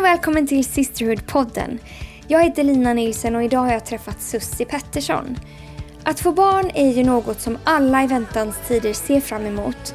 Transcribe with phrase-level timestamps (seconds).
[0.00, 1.78] Hej och välkommen till Sisterhood-podden.
[2.28, 5.36] Jag heter Lina Nilsen och idag har jag träffat Sussi Pettersson.
[6.04, 9.94] Att få barn är ju något som alla i väntans tider ser fram emot.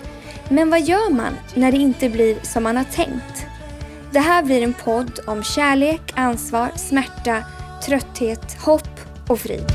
[0.49, 3.45] Men vad gör man när det inte blir som man har tänkt?
[4.11, 7.43] Det här blir en podd om kärlek, ansvar, smärta,
[7.85, 9.74] trötthet, hopp och frid.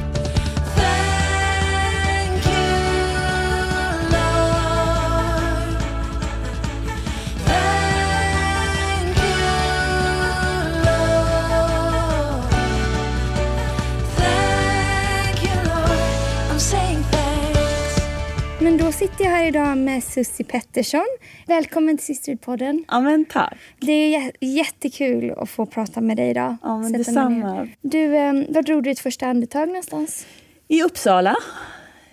[19.00, 21.06] Sitter jag här idag med Sussi Pettersson.
[21.46, 22.84] Välkommen till Sisterhood-podden.
[22.88, 23.56] Ja men tack.
[23.80, 26.56] Det är jä- jättekul att få prata med dig idag.
[26.62, 27.68] Ja, men detsamma.
[27.80, 30.26] Du, eh, var drog du ditt första andetag någonstans?
[30.68, 31.36] I Uppsala,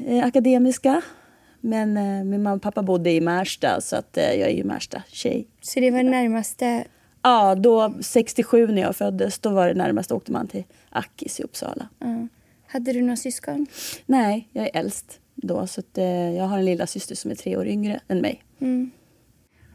[0.07, 1.01] eh, akademiska.
[1.61, 4.63] Men eh, min mamma och pappa bodde i Märsta så att eh, jag är ju
[4.63, 5.47] Märsta-tjej.
[5.61, 6.83] Så det var närmaste...
[7.21, 11.43] Ja, då 67 när jag föddes, då var det närmast åkte man till Akis i
[11.43, 11.87] Uppsala.
[11.99, 12.27] ja.
[12.69, 13.67] Hade du några syskon?
[14.05, 17.35] Nej, jag är äldst då så att, eh, jag har en lilla syster som är
[17.35, 18.43] tre år yngre än mig.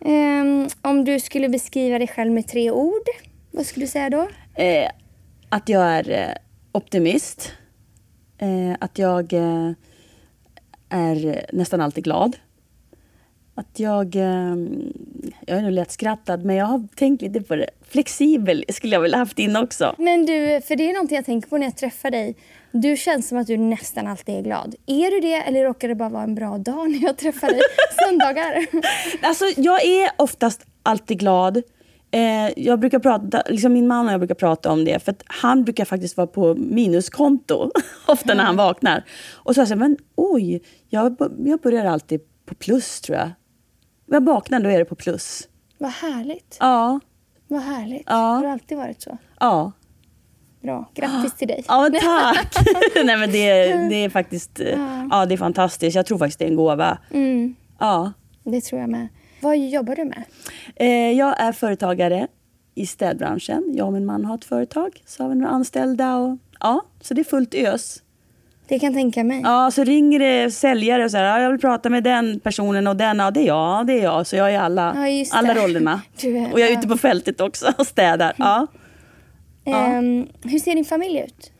[0.04, 3.06] Ehm, om du skulle beskriva dig själv med tre ord,
[3.50, 4.28] vad skulle du säga då?
[4.54, 4.90] Eh,
[5.48, 6.34] att jag är eh,
[6.72, 7.52] optimist.
[8.38, 9.70] Eh, att jag eh,
[10.88, 12.36] är nästan alltid glad.
[13.54, 14.16] Att jag...
[14.16, 14.56] Eh,
[15.46, 17.70] jag är nog lättskrattad, men jag har tänkt lite på det.
[17.88, 19.94] Flexibel skulle jag väl haft in också.
[19.98, 22.36] Men du, för det är någonting jag tänker på när jag träffar dig.
[22.72, 24.74] Du känns som att du nästan alltid är glad.
[24.86, 27.60] Är du det eller råkar det bara vara en bra dag när jag träffar dig?
[28.08, 28.66] Söndagar?
[29.22, 31.56] Alltså, jag är oftast alltid glad.
[32.10, 35.64] Eh, jag brukar prata, liksom min man och jag brukar prata om det, för han
[35.64, 37.70] brukar faktiskt vara på minuskonto
[38.06, 39.04] ofta när han vaknar.
[39.34, 43.30] Och så säger jag, men oj, jag, jag börjar alltid på plus tror jag.
[44.06, 45.48] När jag vaknar då är det på plus.
[45.78, 46.56] Vad härligt.
[46.60, 47.00] Ja,
[47.48, 48.02] Vad härligt.
[48.06, 48.14] Ja.
[48.14, 49.18] Har det alltid varit så?
[49.40, 49.72] ja.
[50.62, 50.90] Bra.
[50.94, 51.64] Grattis till dig.
[51.68, 52.54] Ja, tack!
[53.04, 55.26] Nej, men det, det är faktiskt eh, ja.
[55.26, 55.96] det är fantastiskt.
[55.96, 56.98] Jag tror faktiskt det är en gåva.
[57.10, 58.12] Mm, Ja.
[58.44, 59.08] det tror jag med.
[59.40, 60.22] Vad jobbar du med?
[60.76, 62.26] Eh, jag är företagare
[62.74, 63.64] i städbranschen.
[63.74, 65.02] Jag och min man har ett företag.
[65.06, 66.16] Så har vi några anställda.
[66.16, 68.02] Och, ja, så det är fullt ös.
[68.68, 69.40] Det kan tänka mig.
[69.44, 72.86] Ja, så ringer det säljare och så här, ja, jag vill prata med den personen
[72.86, 73.18] och den.
[73.18, 73.56] Ja, det är jag.
[73.80, 74.26] Ja, det är jag.
[74.26, 76.00] Så jag är alla, Ja, alla rollerna.
[76.22, 76.78] Är- och jag är ja.
[76.78, 78.32] ute på fältet också och städar.
[78.36, 78.66] Ja.
[79.64, 79.86] Ja.
[79.86, 81.52] Ehm, hur ser din familj ut?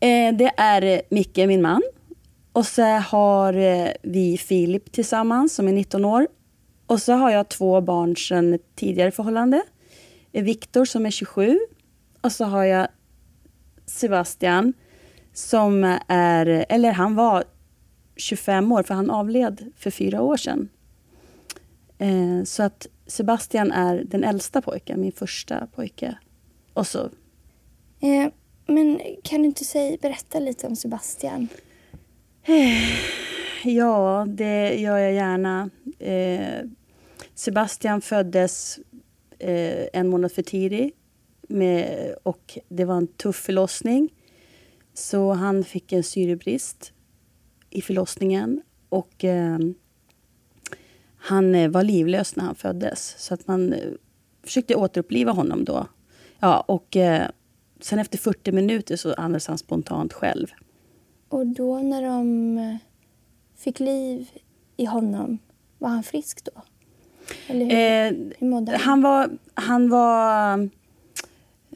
[0.00, 1.82] Eh, det är Micke, min man.
[2.52, 6.28] Och så har eh, vi Filip tillsammans som är 19 år.
[6.86, 9.62] Och så har jag två barn sedan tidigare förhållande.
[10.32, 11.58] Eh, Viktor som är 27.
[12.20, 12.88] Och så har jag
[13.86, 14.72] Sebastian
[15.32, 17.44] som är, eller han var
[18.16, 20.68] 25 år för han avled för fyra år sedan.
[21.98, 26.18] Eh, så att Sebastian är den äldsta pojken, min första pojke.
[26.72, 27.10] Och så
[28.00, 28.32] Eh,
[28.66, 31.48] men kan du inte säga, berätta lite om Sebastian?
[32.44, 35.70] Eh, ja, det gör jag gärna.
[35.98, 36.68] Eh,
[37.34, 38.78] Sebastian föddes
[39.38, 40.96] eh, en månad för tidigt
[41.48, 44.08] med, och det var en tuff förlossning.
[44.94, 46.92] Så han fick en syrebrist
[47.70, 49.58] i förlossningen och eh,
[51.16, 53.14] han eh, var livlös när han föddes.
[53.18, 53.90] Så att man eh,
[54.42, 55.86] försökte återuppliva honom då.
[56.40, 57.28] Ja, och eh,
[57.80, 60.46] sen efter 40 minuter så andades han spontant själv.
[61.28, 62.76] Och då när de eh,
[63.56, 64.28] fick liv
[64.76, 65.38] i honom,
[65.78, 66.62] var han frisk då?
[67.46, 68.80] Eller hur, Eh, hur mådde han?
[68.80, 69.30] Han var...
[69.54, 70.58] Han var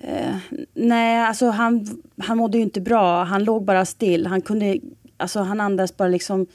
[0.01, 0.37] eh,
[0.75, 3.25] nej, alltså han, han mådde ju inte bra.
[3.25, 4.27] Han låg bara still.
[4.27, 4.79] Han kunde...
[5.17, 6.47] Alltså han andades bara liksom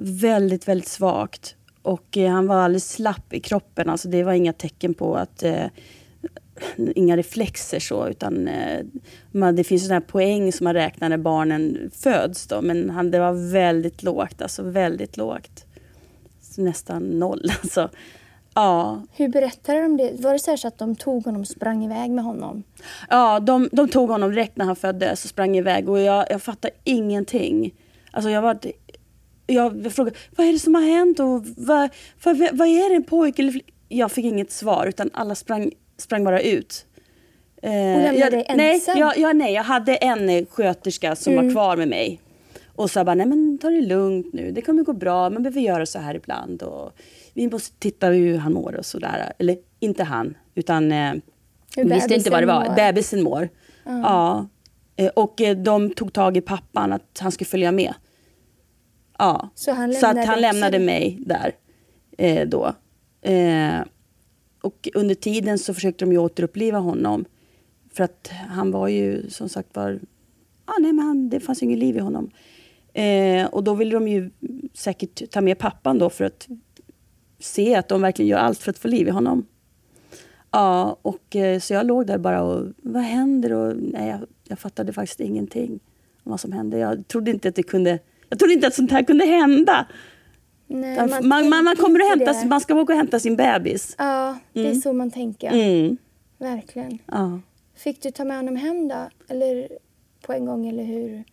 [0.00, 1.56] väldigt, väldigt svagt.
[1.82, 3.88] Och eh, han var alldeles slapp i kroppen.
[3.90, 5.44] Alltså det var inga tecken på att...
[6.94, 8.84] Inga reflexer så, utan eh,
[9.30, 12.62] man, det finns sådana här poäng som man räknar när barnen föds då.
[12.62, 15.64] Men han, det var väldigt lågt, alltså väldigt lågt.
[16.40, 17.90] Så nästan noll alltså.
[18.54, 20.12] Ja, Hur berättade de det?
[20.20, 22.62] Var det så, så att de tog honom och sprang iväg med honom?
[23.08, 26.42] Ja, de, de tog honom direkt när han föddes och sprang iväg och jag, jag
[26.42, 27.74] fattade ingenting.
[28.10, 28.58] Alltså jag var...
[29.46, 31.90] Jag, frågade, vad är det som har hänt och vad,
[32.24, 35.72] vad, vad är det en pojke eller flick-" Jag fick inget svar utan alla sprang,
[35.98, 36.86] sprang bara ut.
[37.62, 38.98] Eh, Och lämnade jag, dig nej, ensam?
[38.98, 41.44] jag, jag, nej, jag hade en eh, sköterska som Mm.
[41.46, 42.20] var kvar med mig.
[42.66, 45.60] Och sa bara, nej men ta det lugnt nu, det kommer gå bra, man behöver
[45.60, 46.62] göra så här ibland.
[46.62, 46.92] Och
[47.34, 49.32] vi måste titta hur han mår och sådär.
[49.38, 51.12] Eller inte han, utan eh,
[51.76, 52.68] visste inte vad det var.
[52.68, 52.74] mår.
[52.74, 53.48] Bebisen mår.
[53.84, 54.48] Ja.
[54.96, 57.94] Eh, Och de tog tag i pappan att han skulle följa med.
[59.18, 59.50] Ja.
[59.54, 61.52] Så han Så att han lämnade mig där
[62.18, 62.66] eh, då.
[63.22, 63.78] Eh,
[64.66, 67.24] och under tiden så försökte de ju återuppliva honom.
[67.92, 70.00] För att han var ju som sagt var...
[70.64, 72.30] Ah, nej, men han, det fanns inget liv i honom.
[72.92, 74.30] Eh, och då ville de ju
[74.74, 76.48] säkert ta med pappan då för att
[77.38, 79.46] se att de verkligen gör allt för att få liv i honom.
[80.50, 83.52] Ja, och eh, så jag låg där bara och vad händer?
[83.52, 85.80] Och, nej, jag, jag fattade faktiskt ingenting
[86.24, 86.78] om vad som hände.
[86.78, 87.98] Jag trodde inte att det kunde...
[88.28, 89.86] Jag trodde inte att sånt här kunde hända.
[90.66, 93.94] Nej, Man, man, man, tänker kommer inte hämta, man ska åka och hämta sin bebis.
[93.98, 94.80] Ja, det är Mm.
[94.80, 95.48] så man tänker.
[95.52, 95.96] Mm.
[96.38, 96.98] Verkligen.
[97.06, 97.40] Ja.
[97.76, 99.08] Fick du ta med honom hem då?
[99.28, 99.68] Eller
[100.26, 101.24] på en gång, eller hur?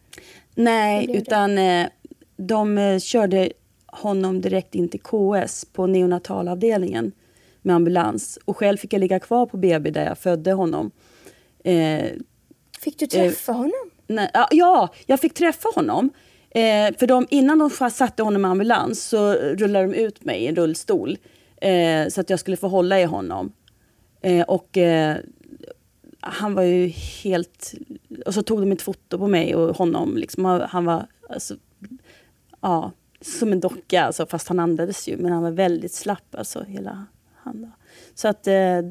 [0.55, 1.19] Nej, Hur det?
[1.19, 1.87] utan eh,
[2.37, 3.51] de eh, körde
[3.85, 7.11] honom direkt in till KS på neonatalavdelningen
[7.61, 8.39] med ambulans.
[8.45, 10.91] Och själv fick jag ligga kvar på BB där jag födde honom.
[11.63, 12.05] Eh,
[12.79, 13.89] Fick du träffa honom?
[14.07, 16.09] Nej, ja, jag fick träffa honom.
[16.55, 20.47] Eh, för de, innan de satte honom i ambulans så rullade de ut mig i
[20.47, 21.17] en rullstol.
[21.61, 23.53] Eh, så att jag skulle få hålla i honom.
[24.21, 25.17] Eh, och eh,
[26.19, 26.87] han var ju
[27.23, 27.73] helt...
[28.25, 30.17] Och så tog de ett foto på mig och honom.
[30.17, 31.55] Liksom, han, var alltså,
[32.61, 32.91] ja,
[33.21, 35.17] som en docka, alltså, fast han andades ju.
[35.17, 37.61] Men han var väldigt slapp, alltså hela han.
[37.61, 37.71] Då.
[38.13, 38.81] Så att, eh,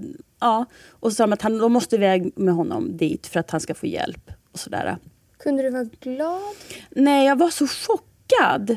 [0.41, 0.65] ja.
[0.91, 3.61] Och så sa de att han, de måste iväg med honom dit för att han
[3.61, 4.31] ska få hjälp.
[4.53, 4.97] Och sådär.
[5.43, 6.55] Kunde du vara glad?
[6.91, 8.77] Nej, jag var så chockad.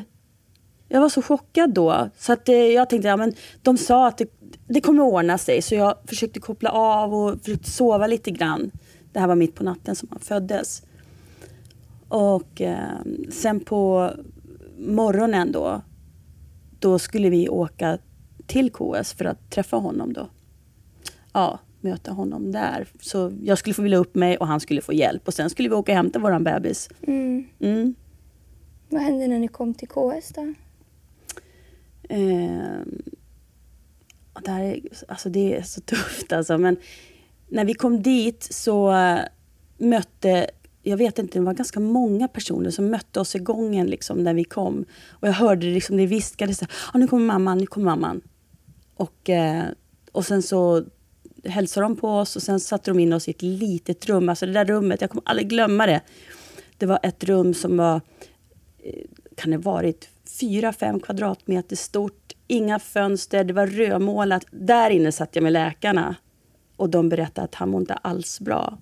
[0.88, 2.10] Jag var så chockad då.
[2.18, 4.28] Så att, eh, jag tänkte, ja, men de sa att det,
[4.68, 5.62] det kommer att ordna sig.
[5.62, 8.70] Så jag försökte koppla av och försökte sova lite grann.
[9.12, 10.82] Det här var mitt på natten som han föddes.
[12.08, 14.10] Och eh, sen på
[14.78, 15.82] morgonen då,
[16.78, 17.98] då skulle vi åka
[18.46, 20.28] till KS för att träffa honom då.
[21.32, 22.88] Ja, möta honom där.
[23.00, 25.28] Så jag skulle få vila upp mig och han skulle få hjälp.
[25.28, 26.88] Och sen skulle vi åka och hämta våran bebis.
[27.02, 27.46] Mm.
[27.60, 27.94] Mm.
[28.88, 30.54] Vad hände när ni kom till KS då?
[32.08, 32.80] Eh,
[34.32, 36.58] och det, här är, alltså det är så tufft alltså.
[36.58, 36.76] Men
[37.48, 39.18] när vi kom dit så eh,
[39.78, 40.50] mötte,
[40.82, 44.34] jag vet inte, det var ganska många personer som mötte oss i gången liksom, när
[44.34, 44.84] vi kom.
[45.10, 48.20] Och jag hörde liksom, det viskade så här, ah, nu kommer mamman, nu kommer mamman.
[48.94, 49.64] Och, eh,
[50.12, 50.84] och sen så
[51.48, 54.28] hälsade de på oss och sen satte de in oss i ett litet rum.
[54.28, 56.00] Alltså det där rummet, jag kommer aldrig glömma det.
[56.78, 58.00] Det var ett rum som var,
[58.78, 59.04] eh,
[59.36, 60.08] kan det varit,
[60.40, 62.32] fyra fem kvadratmeter stort.
[62.46, 64.46] Inga fönster, det var rödmålat.
[64.50, 66.16] Där inne satt jag med läkarna.
[66.76, 68.78] Och de berättade att han mår inte alls bra.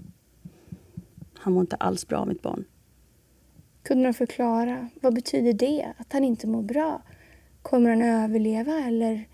[1.35, 2.65] Han mår inte alls bra, mitt barn.
[3.83, 4.89] Kunde de förklara?
[5.03, 5.93] Vad betyder det?
[5.99, 7.03] Att han inte mår bra?
[7.63, 9.29] Kommer han överleva eller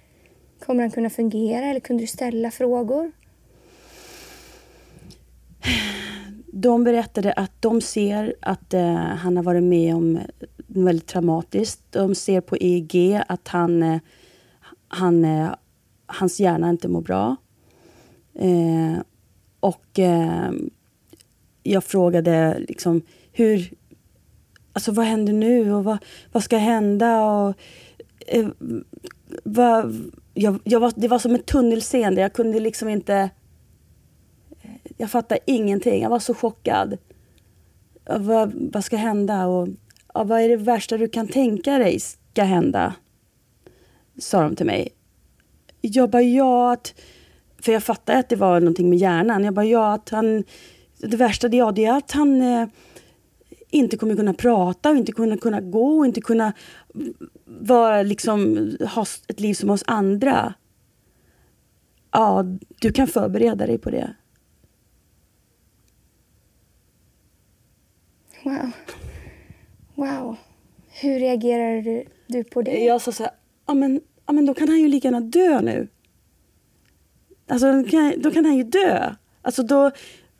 [0.66, 1.64] kommer han kunna fungera?
[1.66, 3.12] Eller kunde du ställa frågor?
[6.52, 10.26] De berättade att de ser att eh, han har varit med om något
[10.66, 11.82] väldigt traumatiskt.
[11.90, 13.98] De ser på EEG att han, eh,
[14.88, 15.50] han, eh,
[16.06, 17.36] hans hjärna inte mår bra.
[18.34, 19.02] Eh,
[19.60, 20.50] och eh,
[21.62, 23.02] jag frågade liksom
[23.32, 23.72] hur...
[24.72, 25.98] Alltså vad händer nu och vad,
[26.32, 27.24] vad ska hända?
[27.24, 27.54] Och,
[28.26, 28.48] eh,
[29.44, 32.20] vad, jag, jag var, det var som ett tunnelseende.
[32.20, 33.30] Jag kunde liksom inte...
[35.00, 36.02] Jag fattade ingenting.
[36.02, 36.98] Jag var så chockad.
[38.04, 39.46] Vad, vad ska hända?
[39.46, 39.68] Och,
[40.14, 42.94] ja, vad är det värsta du kan tänka dig ska hända?
[44.18, 44.88] Sa de till mig.
[45.80, 46.94] Jag bara, ja att...
[47.62, 49.44] För jag fattade att det var någonting med hjärnan.
[49.44, 50.44] Jag bara, ja att han...
[50.98, 52.68] Det värsta det, det är att han eh,
[53.70, 56.52] inte kommer kunna prata och inte kunna, kunna gå och inte kunna
[57.44, 60.54] vara, liksom, ha ett liv som oss andra.
[62.10, 62.44] Ja,
[62.80, 64.14] du kan förbereda dig på det.
[68.42, 68.70] Wow.
[69.94, 70.36] Wow.
[71.02, 72.84] Hur reagerade du- på det?
[72.84, 73.32] Jag sa så här,
[73.66, 75.88] ja men, ja men då kan han ju lika gärna dö nu.
[77.48, 77.72] Alltså
[78.16, 79.14] då kan, han ju dö.
[79.42, 79.90] Alltså då,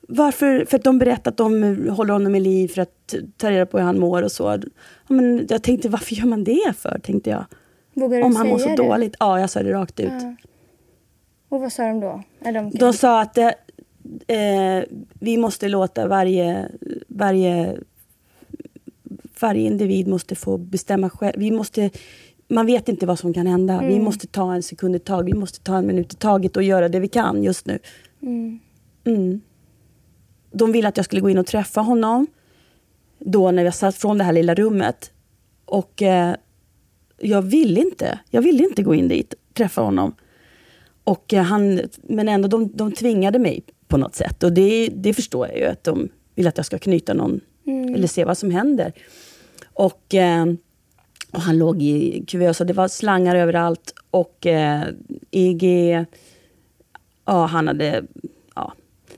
[0.09, 3.67] varför, för att de berättar att de håller honom i liv för att ta reda
[3.67, 4.43] på hur han mår och så.
[5.09, 6.99] Ja, men jag tänkte, varför gör man det för?
[7.03, 7.45] Tänkte jag.
[7.95, 8.77] Vågar Om han mår så det?
[8.77, 9.17] dåligt.
[9.21, 10.09] Ja, jag sa det rakt ut.
[10.11, 10.35] Ja.
[11.49, 12.23] Och vad sa de då?
[12.39, 13.49] När de De sa att eh,
[14.39, 14.85] eh,
[15.21, 16.69] vi måste låta varje,
[17.09, 17.79] varje,
[19.43, 21.35] varje individ måste få bestämma själv.
[21.39, 21.91] Vi måste,
[22.49, 23.83] man vet inte vad som kan hända.
[23.87, 25.35] Vi måste ta en sekund i taget.
[25.35, 27.79] Vi måste ta en minut i taget och göra det vi kan just nu.
[28.23, 28.61] Mm.
[29.05, 29.41] Mm.
[30.53, 32.27] De ville att jag skulle gå in och träffa honom.
[33.19, 35.13] Då när jag satt från det här lilla rummet.
[35.65, 36.35] Och eh,
[37.19, 38.19] jag ville inte.
[38.31, 40.15] Jag ville inte gå in dit och träffa honom.
[41.05, 44.43] Och eh, han, men ändå, de, de tvingade mig på något sätt.
[44.43, 48.07] Och det, det förstår jag ju, att de vill att jag ska knyta någon, eller
[48.07, 48.93] se vad som händer.
[49.75, 50.47] Och, eh,
[51.33, 53.95] och han låg i kuvös och det var slangar överallt.
[54.11, 54.83] Och eh,
[55.31, 55.65] EG,
[57.25, 58.05] ja, han hade...
[58.55, 58.73] Ja,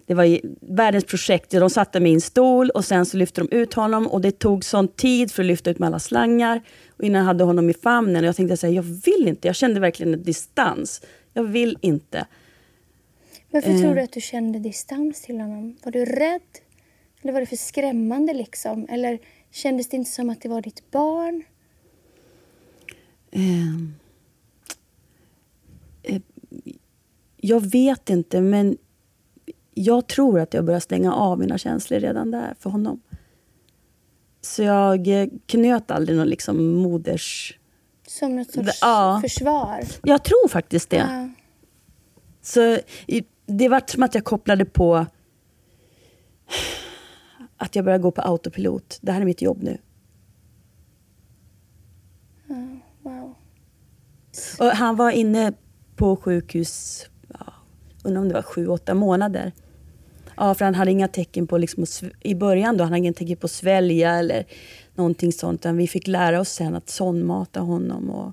[0.07, 1.51] det var världens projekt.
[1.51, 4.39] De satte mig i en stol och sen så lyfte de ut honom och det
[4.39, 6.63] tog sån tid för att lyfta ut med alla slangar.
[6.97, 9.49] Och innan jag hade honom i famnen och jag tänkte säga jag vill inte.
[9.49, 11.03] Jag kände verkligen en distans.
[11.33, 12.27] Jag vill inte.
[13.51, 13.81] Varför Eh.
[13.81, 15.77] tror du att du kände distans till honom?
[15.85, 16.41] Var du rädd?
[17.23, 18.87] Eller var det för skrämmande liksom?
[18.91, 19.19] Eller
[19.53, 21.43] kändes det inte som att det var ditt barn?
[23.31, 23.95] Ehm,
[26.03, 26.23] eh,
[27.37, 28.77] jag vet inte, men
[29.75, 33.01] jag tror att jag börjar stänga av mina känslor redan där för honom.
[34.41, 37.59] Så jag eh, knöt aldrig någon liksom moders...
[38.07, 39.21] Som något sorts Ja.
[39.23, 39.81] försvar?
[40.03, 40.97] Jag tror faktiskt det.
[40.97, 41.29] Ja.
[42.43, 42.79] Så
[43.47, 45.07] det var som att jag kopplade på
[47.63, 48.99] att jag började gå på autopilot.
[49.03, 49.79] Det här är mitt jobb nu.
[53.03, 53.35] Wow.
[54.59, 55.53] Och han var inne
[55.97, 57.53] på sjukhus, ja,
[58.05, 59.53] undrar om det var sju, åtta månader.
[60.37, 61.85] Ja, för han hade inga tecken på, liksom,
[62.21, 64.45] i början då, han hade inga tecken på att svälja eller
[64.95, 65.61] någonting sånt.
[65.61, 68.33] Utan vi fick lära oss sen att sondmata honom och,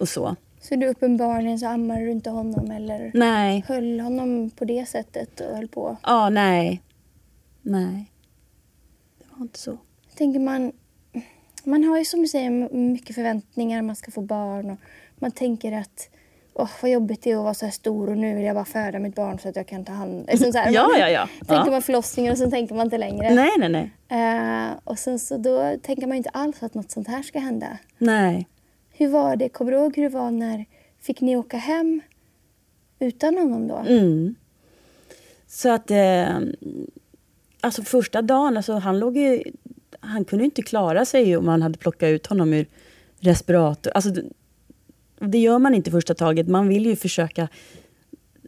[0.00, 0.36] och så.
[0.60, 5.40] Så du uppenbarligen så ammade du inte honom eller Nej, höll honom på det sättet
[5.40, 5.96] och höll på?
[6.02, 6.82] ja, nej.
[7.62, 8.12] Nej.
[9.36, 9.78] Det var inte så.
[10.16, 10.72] tänker man,
[11.64, 14.78] man har ju som du säger mycket förväntningar, man ska få barn och
[15.18, 16.08] man tänker att
[16.54, 18.64] åh vad jobbigt det är att vara så här stor och nu vill jag bara
[18.64, 21.28] föda mitt barn så att jag kan ta hand så här, Ja, ja, ja.
[21.38, 21.70] Tänker Ja.
[21.70, 23.34] man förlossningen och sen tänker man inte längre.
[23.34, 23.90] Nej, nej, nej.
[24.68, 27.38] Eh, och sen så då tänker man ju inte alls att något sånt här ska
[27.38, 27.78] hända.
[27.98, 28.48] Nej.
[28.90, 29.48] Hur var det?
[29.48, 30.64] Kommer du ihåg hur det var när
[31.00, 32.00] fick ni åka hem
[32.98, 33.76] utan honom då?
[33.76, 34.34] Mm.
[35.46, 35.90] Så att...
[35.90, 36.38] Eh,
[37.60, 39.42] alltså första dagen, alltså han låg ju...
[40.00, 42.66] Han kunde inte klara sig om man hade plockat ut honom ur
[43.18, 43.92] respirator.
[43.92, 44.10] Alltså,
[45.18, 46.48] det, gör man inte första taget.
[46.48, 47.48] Man vill ju försöka...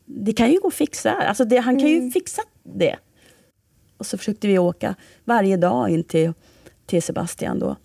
[0.04, 1.12] Det kan ju gå att fixa.
[1.12, 2.96] Alltså det, han kan ju fixa det.
[3.96, 6.32] Och så försökte vi åka varje dag in till,
[6.86, 7.76] till Sebastian då.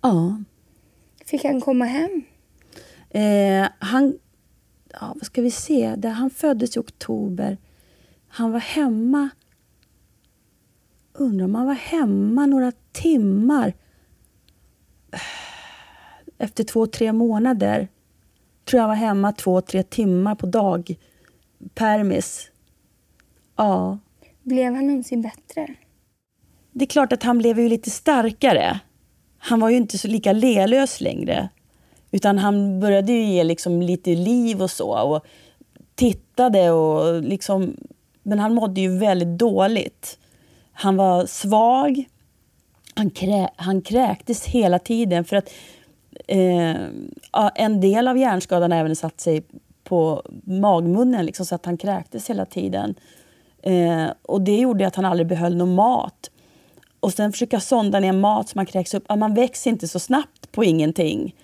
[0.00, 0.42] Ja.
[1.26, 2.22] Fick han komma hem?
[3.10, 4.18] Eh, han,
[4.92, 7.58] ja, vad ska vi se, där han föddes i oktober.
[8.28, 9.28] Han var hemma,
[11.14, 13.72] undrar om han var hemma några timmar
[16.38, 17.88] efter två, tre månader.
[18.64, 20.96] Tror jag var hemma två, tre timmar på dag.
[21.74, 22.50] Permis.
[23.56, 23.98] Ja.
[24.42, 25.74] Blev han någonsin bättre?
[26.72, 28.80] Det är klart att han blev ju lite starkare.
[29.38, 31.48] Han var ju inte så lika lelös längre.
[32.10, 35.14] Utan han började ju ge liksom lite liv och så.
[35.14, 35.26] Och
[35.94, 37.76] tittade och liksom...
[38.22, 40.18] Men han mådde ju väldigt dåligt.
[40.74, 42.04] Han var svag.
[42.94, 45.24] Han, krä, han kräktes hela tiden.
[45.24, 45.50] För att
[46.26, 46.76] eh,
[47.54, 49.44] en del av hjärnskadan även satt sig
[49.84, 51.26] på magmunnen.
[51.26, 52.94] Liksom, så att han kräktes hela tiden.
[53.62, 56.30] Eh, och det gjorde att han aldrig behöll någon mat.
[57.00, 59.08] Och sen försöka sonda ner mat så man kräks upp.
[59.16, 61.34] Man växer inte så snabbt på ingenting.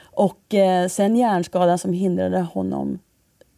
[0.00, 2.98] Och eh, sen hjärnskadan som hindrade honom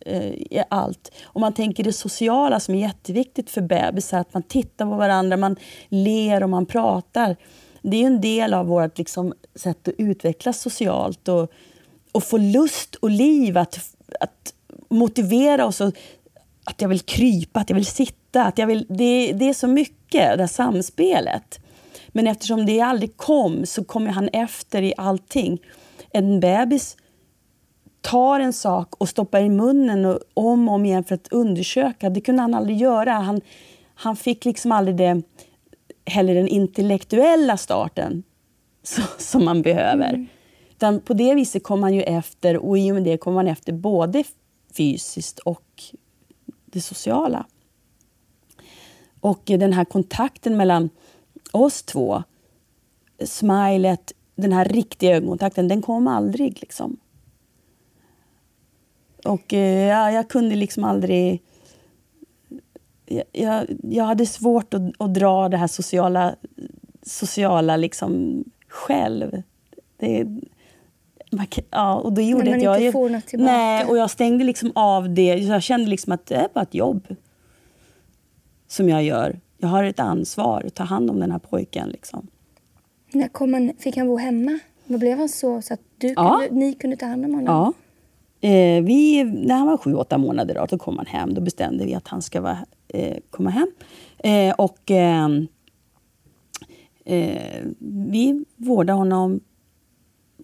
[0.07, 1.12] Eh, i allt.
[1.25, 5.37] Om man tänker det sociala som är jätteviktigt för bebisar, att man tittar på varandra,
[5.37, 5.57] man
[5.88, 7.37] ler och man pratar.
[7.83, 11.52] Det är en del av vårt liksom, sätt att utvecklas socialt och,
[12.12, 13.78] och få lust och liv att,
[14.21, 14.55] att
[14.88, 15.81] motivera oss.
[15.81, 15.95] Och,
[16.64, 18.45] att jag vill krypa, att jag vill sitta.
[18.45, 21.61] Att jag vill, det, det är så mycket, det här samspelet.
[22.09, 25.59] Men eftersom det aldrig kom så kommer han efter i allting.
[26.11, 26.97] En bebis
[28.00, 32.11] tar en sak och stoppar i munnen och om och om igen för att undersöka.
[32.11, 33.12] Det kunde han aldrig göra.
[33.12, 33.40] Han,
[33.95, 35.23] han fick liksom aldrig det,
[36.07, 38.23] heller den intellektuella starten
[38.83, 40.26] så, som man behöver.
[40.71, 43.49] Utan på det viset kom han ju efter och i och med det kom han
[43.49, 44.25] efter både
[44.76, 45.83] fysiskt och
[46.64, 47.47] det sociala.
[49.21, 50.90] Och den här kontakten mellan
[51.52, 52.23] oss två,
[53.25, 56.59] smilet, den här riktiga ögonkontakten, den kom aldrig.
[56.61, 56.97] liksom.
[59.25, 61.43] Och eh, ja, jag kunde liksom aldrig...
[63.33, 66.35] Jag, jag, hade svårt att, att dra det här sociala,
[67.03, 69.43] sociala liksom själv.
[69.97, 70.25] Det,
[71.33, 73.53] man, ja, och det gjorde När man inte får något tillbaka.
[73.53, 75.35] Nej, och jag stängde liksom av det.
[75.35, 77.17] Jag kände liksom att det är bara ett jobb
[78.69, 79.41] som jag gör.
[79.59, 81.89] Jag har ett ansvar att ta hand om den här pojken.
[81.89, 82.27] Liksom.
[83.13, 84.59] När kom han, fick han bo hemma?
[84.87, 86.41] Vad blev han så, så att du Ja.
[86.49, 87.47] kunde, ni kunde ta hand om honom?
[87.55, 87.73] Ja.
[88.40, 91.35] Eh, vi, när han var sju, åtta månader då, då kom han hem.
[91.35, 93.71] Då bestämde vi att han ska vara, eh, komma hem.
[94.18, 95.28] Eh, och eh,
[97.04, 99.40] eh, vi vårdade honom,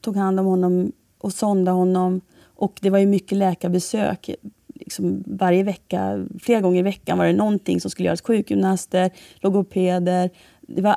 [0.00, 2.20] tog hand om honom och sondade honom.
[2.56, 4.30] Och det var ju mycket läkarbesök
[4.74, 8.22] liksom varje vecka, flera gånger i veckan var det någonting som skulle göras.
[8.22, 10.30] Sjukgymnaster, logopeder.
[10.60, 10.96] Det var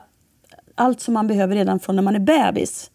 [0.75, 2.91] allt som man behöver redan från när man är bebis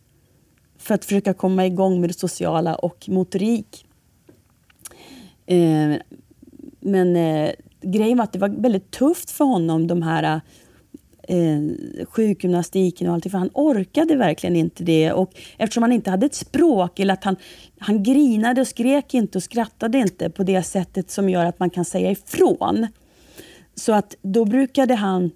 [0.79, 3.87] för att försöka komma igång med det sociala och motorik.
[5.47, 5.97] Eh,
[6.81, 10.41] men eh, grejen var att det var väldigt tufft för honom, de här
[11.23, 11.61] eh,
[12.05, 15.13] sjukgymnastiken och allt, för han orkade verkligen inte det.
[15.13, 17.37] Och eftersom han inte hade ett språk, eller att han,
[17.79, 21.71] han grinade och skrek inte och skrattade inte på det sättet som gör att man
[21.71, 22.87] kan säga ifrån.
[23.75, 25.31] Så att då brukade han,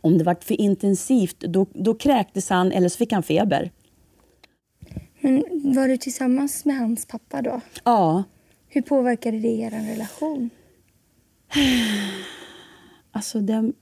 [0.00, 3.70] om det var för intensivt, då, då kräktes han eller så fick han feber.
[5.20, 7.60] Men var du tillsammans med hans pappa då?
[7.84, 8.24] Ja,
[8.72, 10.50] Hur påverkade det er relation?
[13.12, 13.72] Alltså, det,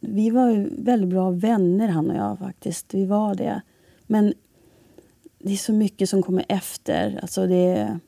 [0.00, 2.38] vi var ju väldigt bra vänner, han och jag.
[2.38, 2.94] faktiskt.
[2.94, 3.62] Vi var det.
[4.06, 4.34] Men
[5.38, 7.18] det är så mycket som kommer efter.
[7.22, 7.98] Alltså det,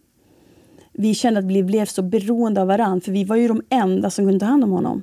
[0.93, 4.11] vi kände att vi blev så beroende av varandra, för vi var ju de enda
[4.11, 5.03] som kunde ta hand om honom.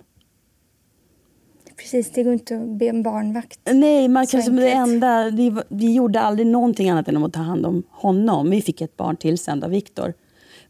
[1.78, 3.60] Precis, det går inte att be en barnvakt.
[3.74, 7.40] Nej, man kan, som det enda, vi, vi gjorde aldrig någonting annat än att ta
[7.40, 8.50] hand om honom.
[8.50, 10.14] Vi fick ett barn till sen, Viktor.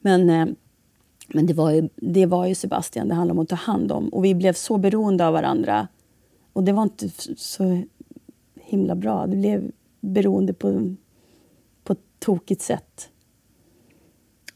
[0.02, 0.46] Men, eh,
[1.28, 4.10] men det, var ju, det var ju Sebastian det handlade om att ta hand om.
[4.10, 5.88] Och vi blev så beroende av varandra.
[6.54, 7.84] Och det var inte så
[8.62, 9.28] himla bra.
[9.28, 10.96] Det blev beroende på,
[11.84, 13.10] på ett tokigt sätt.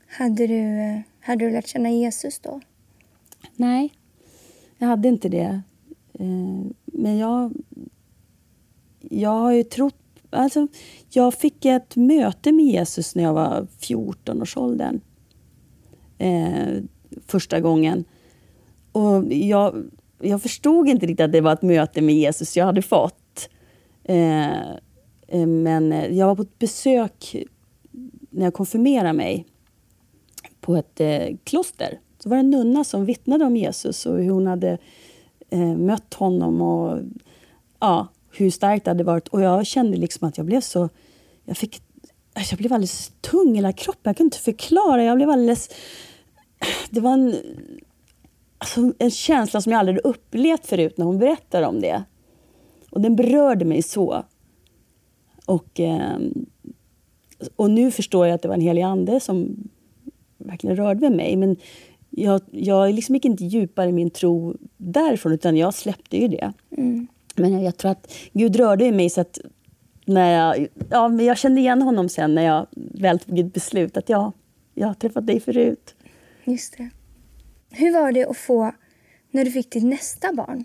[0.08, 2.62] Hade du, eh, hade du lärt känna Jesus då?
[3.56, 3.94] Nej,
[4.78, 5.62] jag hade inte det.
[6.14, 7.54] Eh, Men jag,
[9.00, 9.96] jag har ju trott...
[10.30, 10.68] Alltså,
[11.10, 15.00] jag fick ett möte med Jesus när jag var 14 års åldern.
[16.18, 16.84] Eh,
[17.28, 18.06] första gången.
[18.92, 19.84] Och jag,
[20.22, 23.50] jag förstod inte riktigt att det var ett möte med Jesus jag hade fått.
[24.04, 24.70] Eh,
[25.28, 27.36] eh, men jag var på ett besök
[28.30, 29.46] när jag konfirmerade mig
[30.62, 32.00] på ett eh, kloster.
[32.20, 34.78] Så var det en nunna som vittnade om Jesus och hur hon hade
[35.50, 37.00] eh, mött honom och
[37.80, 39.28] ja, hur starkt det hade varit.
[39.28, 40.90] Och jag kände liksom att jag blev så...
[41.46, 41.82] Jag, fick,
[42.36, 44.02] jag blev alldeles tung i hela kroppen.
[44.04, 45.04] Jag kunde inte förklara.
[45.04, 45.70] Jag blev alldeles...
[46.90, 47.36] Det var en,
[48.58, 52.04] alltså en känsla som jag aldrig upplevt förut när hon berättade om det.
[52.90, 54.26] Och den berörde mig så.
[55.46, 56.18] Och, eh,
[57.56, 59.56] och nu förstår jag att det var en helig ande som
[60.38, 61.36] verkligen rörde mig.
[61.36, 61.56] Men
[62.10, 66.54] jag, jag liksom gick inte djupare i min tro därifrån, utan jag släppte ju det.
[66.78, 67.08] Mm.
[67.36, 69.40] Men jag tror att Gud rörde i mig så att
[70.06, 73.98] när jag, ja, men jag kände igen honom sen när jag väl tog ett beslut
[73.98, 74.32] att ja,
[74.74, 75.96] jag har träffat dig förut.
[76.44, 76.90] Just det.
[77.72, 78.72] Hur var det att få,
[79.32, 80.64] när du fick ditt nästa barn,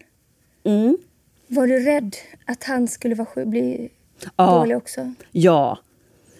[0.64, 0.98] Mm.
[1.46, 3.88] var du rädd att han skulle vara bli
[4.36, 4.58] Ja.
[4.58, 5.12] dålig också?
[5.32, 5.78] Ja,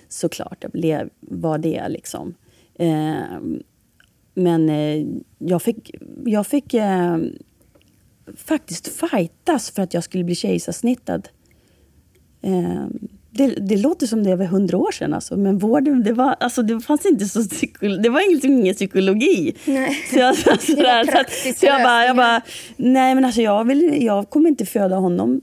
[0.08, 0.56] såklart.
[0.60, 2.34] Jag blev, var det liksom.
[2.74, 3.40] Eh,
[4.34, 5.06] men eh,
[5.38, 7.18] jag fick, jag fick eh,
[8.36, 11.28] faktiskt fightas för att jag skulle bli kejsarsnittad.
[12.42, 12.86] Eh,
[13.30, 15.36] det, det låter som det var hundra år sedan, alltså.
[15.36, 17.40] men vården, det, var, alltså, det fanns inte så
[18.02, 19.54] det var liksom ingen psykologi.
[19.64, 19.94] Nej.
[20.12, 22.40] Så jag, så, Det var så, att, så jag, bara, jag bara,
[22.76, 25.40] nej men alltså jag, vill, jag kommer inte föda honom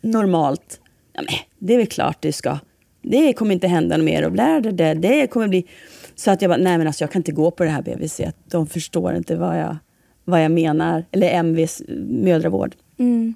[0.00, 0.80] normalt.
[1.12, 2.58] Ja, men, det är väl klart det ska.
[3.02, 5.66] Det kommer inte hända något mer och bla, bla, det kommer bli...
[6.14, 8.20] Så att jag bara, nej men alltså jag kan inte gå på det här BVC.
[8.50, 9.76] De förstår inte vad jag,
[10.24, 11.04] vad jag menar.
[11.10, 12.74] Eller MVs mödravård.
[12.98, 13.34] Mm.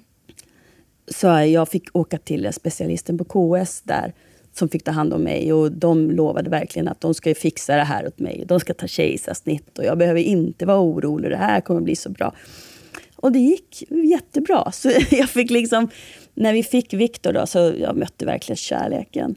[1.15, 4.13] Så jag fick åka till specialisten på KS där
[4.53, 7.83] som fick ta hand om mig och de lovade verkligen att de ska fixa det
[7.83, 8.43] här åt mig.
[8.47, 11.31] De ska ta kejsarsnitt och jag behöver inte vara orolig.
[11.31, 12.33] Det här kommer bli så bra.
[13.15, 14.71] Och det gick jättebra.
[14.71, 15.89] Så jag fick liksom,
[16.33, 19.35] när vi fick Viktor då, så jag mötte verkligen kärleken.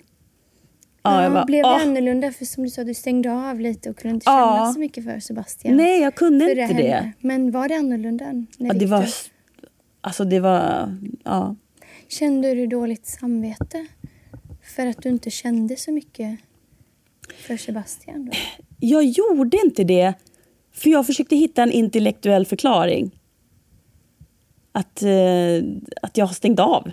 [1.02, 2.32] Ja, jag bara, blev det "Åh." annorlunda?
[2.32, 4.56] För som du sa, du stängde av lite och kunde inte Ja.
[4.56, 5.76] känna så mycket för Sebastian.
[5.76, 6.62] Nej, jag kunde inte det.
[6.66, 7.12] hände.
[7.20, 8.24] Men var det annorlunda?
[8.58, 9.04] När Ja, det var,
[10.00, 11.56] alltså det var, ja.
[12.08, 13.86] Kände du dåligt samvete?
[14.76, 16.38] För att du inte kände så mycket
[17.46, 18.24] för Sebastian?
[18.24, 18.32] Då?
[18.80, 20.14] Jag gjorde inte det,
[20.72, 23.20] för jag försökte hitta en intellektuell förklaring.
[24.72, 25.64] Att, eh,
[26.02, 26.90] att jag har stängt av.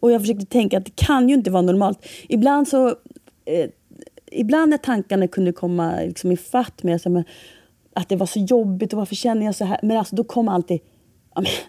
[0.00, 2.06] Och jag försökte tänka att det kan ju inte vara normalt.
[2.28, 2.88] Ibland så...
[3.44, 3.70] Eh,
[4.32, 7.24] ibland när tankarna kunde komma liksom i fatt med
[7.92, 9.80] att det var så jobbigt och varför känner jag så här?
[9.82, 10.80] Men alltså då kom alltid...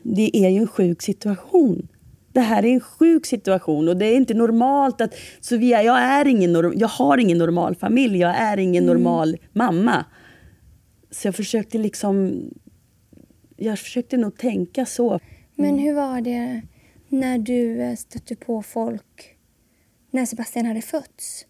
[0.04, 1.88] Det är ju en sjuk situation.
[2.34, 5.14] Det här är en sjuk situation och det är inte normalt att...
[5.40, 10.06] Sofia, jag, är ingen, jag har ingen normal familj, jag är ingen normal mamma.
[11.12, 12.44] Så jag försökte liksom...
[13.58, 15.20] Jag försökte nog tänka så.
[15.56, 16.62] Men hur var det
[17.10, 19.36] när du eh, stötte på folk
[20.12, 21.46] när Sebastian hade fötts?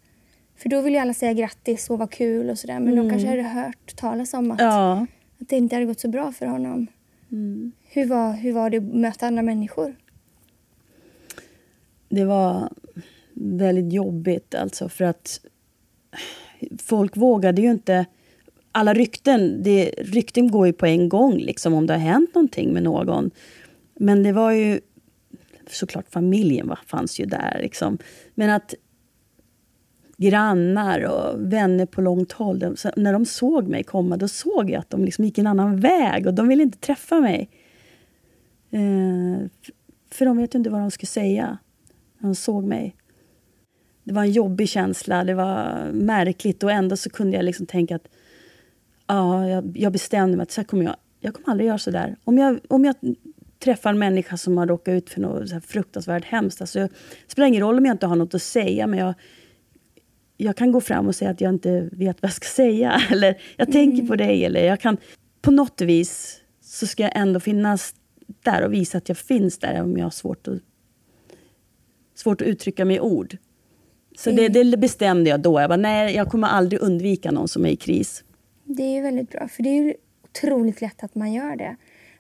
[0.58, 2.80] För då vill ju alla säga grattis och vad kul och sådär.
[2.80, 5.06] Men de kanske hade hört talas om att, Ja.
[5.42, 6.88] att det inte hade gått så bra för honom.
[7.32, 7.72] Mm.
[7.84, 9.96] Hur, var, hur var det att möta andra människor?
[12.10, 12.70] Det var
[13.34, 15.42] väldigt jobbigt alltså för att
[16.82, 18.06] folk vågade ju inte...
[18.72, 22.74] Alla rykten, det, rykten går ju på en gång liksom om det har hänt någonting
[22.74, 23.32] med någon.
[23.96, 24.80] Men det var ju
[25.70, 27.98] såklart familjen var, fanns ju där liksom.
[28.36, 28.74] Men att
[30.20, 34.70] grannar och vänner på långt håll, de, så när de såg mig komma då såg
[34.70, 37.50] jag att de liksom gick en annan väg och de ville inte träffa mig.
[38.72, 39.48] Eh,
[40.12, 41.58] för de vet inte vad de skulle säga
[42.18, 42.96] när de såg mig.
[44.04, 47.96] Det var en jobbig känsla, det var märkligt och ändå så kunde jag liksom tänka
[47.96, 48.08] att
[49.08, 52.16] ja, jag, jag bestämde mig att så kommer jag, jag kommer aldrig göra så där.
[52.24, 52.96] Om jag, om jag
[53.60, 56.90] träffar en människa som har råkat ut för något så här fruktansvärt hemskt, alltså, det
[57.28, 59.14] spelar ingen roll om jag inte har något att säga, men jag,
[60.42, 63.02] jag kan gå fram och säga att jag inte vet vad jag ska säga.
[63.12, 64.46] Eller jag tänker på dig.
[64.46, 64.98] Eller jag kan,
[65.42, 67.96] på något vis så ska jag ändå finnas
[68.44, 70.60] där och visa att jag finns där om jag har svårt att,
[72.16, 73.38] svårt att uttrycka mig i ord.
[74.18, 75.62] Så det, det bestämde jag då.
[75.62, 78.24] Jag bara, nej, jag kommer aldrig undvika någon som är i kris.
[78.64, 81.76] Det är väldigt bra, för det är otroligt lätt att man gör det.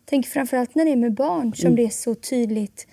[0.06, 2.88] Tänk framförallt när det är med barn som det är så tydligt.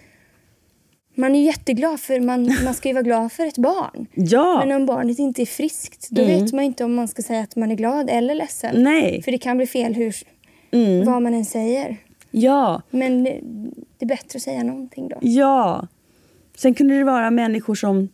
[1.18, 4.06] Man är jätteglad för man, man ska ju vara glad för ett barn.
[4.14, 7.40] Ja, Men om barnet inte är friskt, då vet man inte om man ska säga
[7.40, 8.82] att man är glad eller ledsen.
[8.82, 9.22] nej.
[9.22, 10.14] För det kan bli fel hur,
[10.70, 11.04] Mm.
[11.06, 11.96] vad man än säger.
[12.30, 13.40] Ja, Men det,
[13.98, 15.16] det är bättre att säga någonting då.
[15.20, 15.86] Ja.
[16.56, 18.08] Sen kunde det vara människor som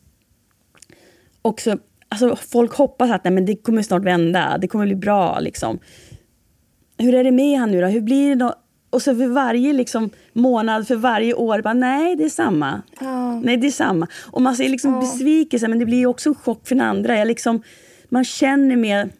[1.42, 1.78] också...
[2.08, 5.40] Alltså folk hoppas att nej, men det kommer snart vända, det kommer bli bra.
[5.40, 5.78] Liksom.
[6.98, 7.86] Hur är det med han nu då?
[7.86, 8.54] Hur blir det då?
[8.92, 12.82] Och så för varje liksom, månad, för varje år, bara, nej det är samma.
[13.00, 13.40] Ja.
[13.40, 14.06] Nej det är samma.
[14.32, 15.00] Och man ser liksom Ja.
[15.00, 17.18] besvikelse, men det blir också en chock för den andra.
[17.18, 17.62] Jag liksom,
[18.08, 19.10] man känner med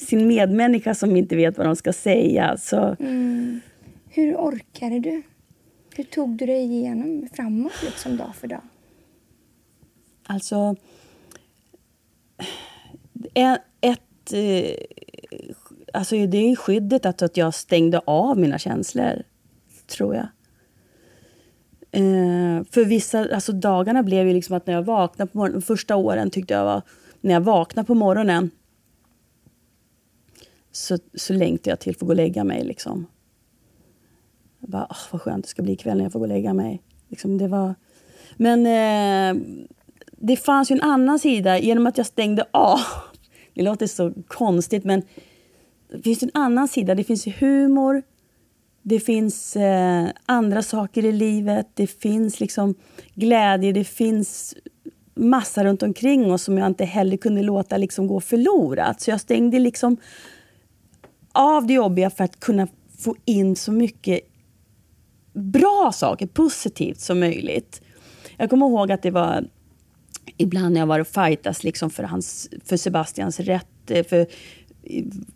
[0.00, 2.56] sin medmänniska som inte vet vad de ska säga.
[2.56, 3.60] Så, Mm.
[4.10, 5.22] Hur orkade du?
[5.96, 8.62] Hur tog du dig igenom framåt liksom dag för dag?
[10.26, 10.76] Alltså...
[13.34, 14.74] Ett, ett, eh,
[15.98, 19.22] alltså det är skyddet att, att jag stängde av mina känslor,
[19.86, 20.28] tror jag.
[21.90, 25.96] Eh, för vissa, alltså dagarna blev ju liksom att när jag vaknade på morgonen, första
[25.96, 26.82] åren tyckte jag var,
[27.20, 28.50] när jag vaknade på morgonen
[30.72, 32.64] så, så längtade jag till att få gå och lägga mig.
[32.64, 33.06] Liksom.
[34.60, 36.54] Jag bara, oh, vad skönt det ska bli ikväll när jag får gå och lägga
[36.54, 36.82] mig.
[37.08, 37.74] Liksom, det var...
[38.36, 39.42] Men eh,
[40.10, 42.80] det fanns ju en annan sida genom att jag stängde av.
[43.54, 45.02] Det låter så konstigt men
[45.92, 46.94] det finns en annan sida.
[46.94, 48.02] Det finns humor,
[48.82, 52.74] det finns eh, andra saker i livet, det finns liksom
[53.14, 54.54] glädje, det finns
[55.14, 59.00] massa runt omkring oss som jag inte heller kunde låta liksom gå förlorat.
[59.00, 59.96] Så jag stängde liksom
[61.32, 64.20] av det jobbiga för att kunna få in så mycket
[65.32, 67.82] bra saker, positivt som möjligt.
[68.36, 69.44] Jag kommer ihåg att det var
[70.36, 74.26] ibland när jag var och fightas liksom för, hans, för Sebastians rätt, eh, för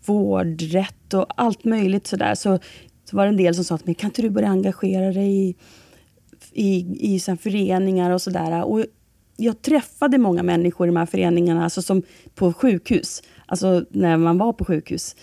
[0.07, 2.35] vårdrätt och allt möjligt sådär.
[2.35, 2.59] Så,
[3.05, 5.49] så var det en del som sa till mig, kan inte du börja engagera dig
[5.49, 5.57] i,
[6.53, 8.65] i, i så föreningar och sådär.
[8.65, 8.85] Och
[9.37, 12.03] jag träffade många människor i de här föreningarna, alltså som
[12.35, 13.23] på sjukhus.
[13.47, 15.17] Alltså när man var på sjukhus.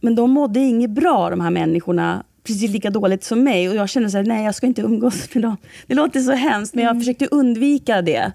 [0.00, 2.24] Men de mådde inget bra, de här människorna.
[2.44, 3.68] Precis lika dåligt som mig.
[3.68, 5.56] Och jag kände så här, nej jag ska inte umgås med dem.
[5.86, 8.32] Det låter så hemskt, men jag försökte undvika det.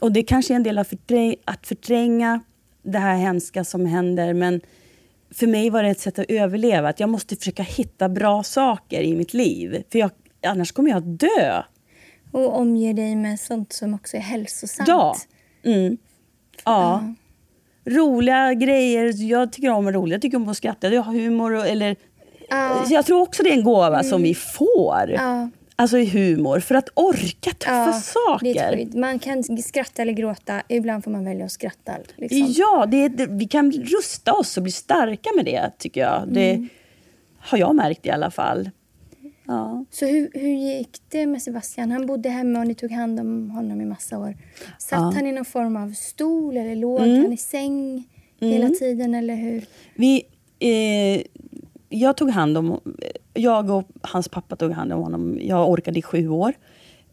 [0.00, 2.40] Och det kanske är en del av förträng- att förtränga
[2.92, 4.34] det här hemska som händer.
[4.34, 4.60] Men
[5.30, 6.88] för mig var det ett sätt att överleva.
[6.88, 9.82] Att jag måste försöka hitta bra saker i mitt liv.
[9.92, 10.10] För jag,
[10.46, 11.62] annars kommer jag att dö.
[12.32, 14.88] Och omge dig med sånt som också är hälsosamt.
[14.88, 15.16] Ja.
[15.64, 15.96] Mm.
[16.64, 17.14] Ja.
[17.84, 19.22] Roliga grejer.
[19.30, 20.12] Jag tycker om roligt.
[20.12, 20.88] Jag tycker om att skratta.
[20.88, 21.52] Jag har humor.
[21.52, 21.96] Och, eller,
[22.50, 22.84] Ja.
[22.88, 25.10] Jag tror också det är en gåva som vi får.
[25.16, 25.50] Ja.
[25.80, 26.60] Alltså i humor.
[26.60, 28.98] För att orka tuffa Ja, saker.
[28.98, 30.62] Man kan skratta eller gråta.
[30.68, 31.92] Ibland får man välja att skratta.
[32.16, 32.46] Liksom.
[32.56, 36.28] Ja, det, det, vi kan rusta oss och bli starka med det, tycker jag.
[36.28, 36.68] Det Mm.
[37.38, 38.70] har jag märkt i alla fall.
[39.46, 39.84] Ja.
[39.90, 41.90] Så hur, hur gick det med Sebastian?
[41.90, 44.36] Han bodde hemma och ni tog hand om honom i massa år.
[44.78, 45.02] Satt Ja.
[45.02, 45.14] Mm.
[45.14, 48.04] han i någon form av stol eller låg han i säng
[48.40, 49.14] hela tiden?
[49.14, 49.64] Eller hur?
[49.94, 50.22] Vi,
[50.58, 51.22] eh,
[51.88, 52.80] jag tog hand om...
[53.34, 55.38] Jag och hans pappa tog hand om honom.
[55.42, 56.52] Jag orkade i sju år.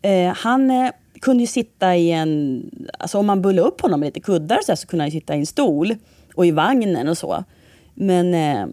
[0.01, 2.63] Eh, han eh, kunde ju sitta i en...
[2.99, 5.19] Alltså om man bullade upp honom med lite kuddar så, här, så kunde han ju
[5.19, 5.95] sitta i en stol
[6.35, 7.43] och i vagnen och så.
[7.93, 8.33] Men...
[8.33, 8.67] Eh,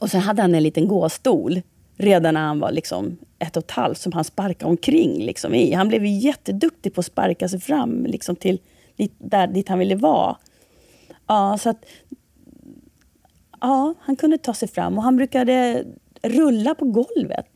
[0.00, 1.60] och sen hade han en liten gåstol
[1.96, 5.72] redan när han var liksom ett och ett halvt som han sparkade omkring liksom i.
[5.72, 8.60] Han blev ju jätteduktig på att sparka sig fram liksom till,
[8.96, 10.36] dit, där, dit han ville vara.
[11.26, 11.84] Ja, så att,
[13.60, 15.84] ja, han kunde ta sig fram och han brukade
[16.22, 17.46] rulla på golvet.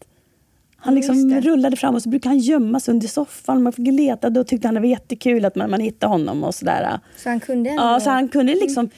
[0.76, 3.62] Han liksom rullade fram och så brukade han gömma sig under soffan.
[3.62, 4.30] Man fick leta.
[4.30, 7.00] Då tyckte han det var jättekul att man, man hittade honom och sådär.
[7.16, 7.82] Så han kunde ändå...
[7.82, 8.90] Ja, så han kunde liksom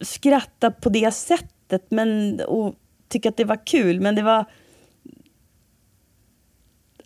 [0.00, 2.74] skratta på det sättet men, och
[3.08, 4.00] tycka att det var kul.
[4.00, 4.44] Men det var...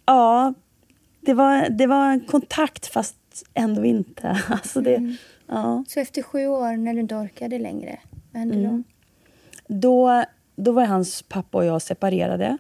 [0.07, 0.55] Ja,
[1.21, 3.17] det var, det var en kontakt fast
[3.55, 4.43] ändå inte.
[4.49, 5.17] Alltså det,
[5.47, 5.85] ja.
[5.89, 7.99] Så efter sju år när du inte orkade längre,
[8.33, 8.71] vad hände Mm.
[8.77, 8.83] då?
[9.73, 10.25] Då,
[10.57, 12.59] då var hans pappa och jag separerade.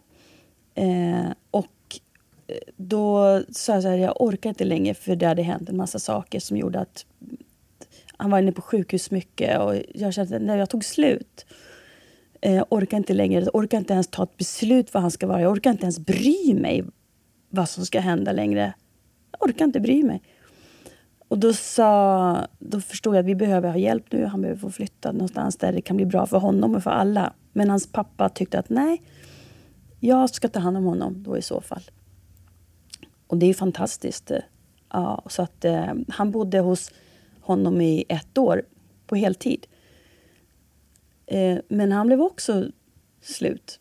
[0.75, 1.99] Eh, och
[2.47, 5.77] eh, då sa jag så här, jag orkar inte längre för det hade hänt en
[5.77, 7.07] massa saker som gjorde att
[8.17, 11.47] han var inne på sjukhus mycket och jag kände att jag tog slut.
[12.41, 15.27] Eh, jag orkar inte längre, jag orkar inte ens ta ett beslut vad han ska
[15.27, 15.41] vara.
[15.41, 16.85] Jag orkar inte ens bry mig
[17.49, 18.73] vad som ska hända längre.
[19.33, 20.23] Jag orkar inte bry mig.
[21.33, 24.25] Och då, sa, då förstod jag att vi behöver ha hjälp nu.
[24.25, 27.33] Han behöver få flytta någonstans där det kan bli bra för honom och för alla.
[27.53, 29.03] Men hans pappa tyckte att nej,
[30.01, 31.83] jag ska ta hand om honom då i så fall.
[33.27, 34.31] Och det är fantastiskt.
[34.93, 36.91] Ja, så att, eh, han bodde hos
[37.41, 38.63] honom i ett år
[39.07, 39.67] på heltid.
[41.27, 42.65] Eh, men han blev också
[43.21, 43.81] slut.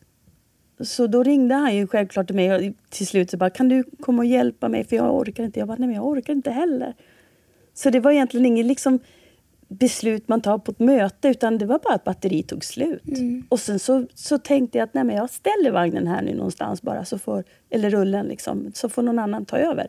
[0.80, 3.84] Så då ringde han ju självklart till mig och till slut så bara, kan du
[4.00, 5.58] komma och hjälpa mig för jag orkar inte.
[5.58, 6.94] Jag bara, nej men jag orkar inte heller.
[7.74, 8.98] Så det var egentligen inget liksom,
[9.68, 13.02] beslut man tar på ett möte utan det var bara att batteriet tog slut.
[13.48, 16.82] Och sen så, så tänkte jag att nej men jag ställer vagnen här nu någonstans
[16.82, 19.86] bara, så får, eller rullen liksom, så får någon annan ta över.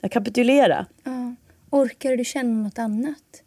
[0.00, 0.86] Jag kapitulerade.
[1.04, 1.34] Ja.
[1.70, 3.42] Orkade du känna något annat?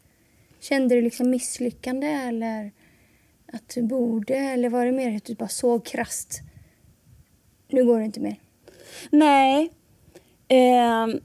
[0.60, 2.72] Kände du liksom misslyckande eller
[3.54, 4.36] att du borde?
[4.36, 6.42] Eller var det mer att du bara såg krasst?
[7.68, 8.36] Nu går det inte mer.
[9.12, 9.72] Nej.
[10.48, 11.20] Ehm,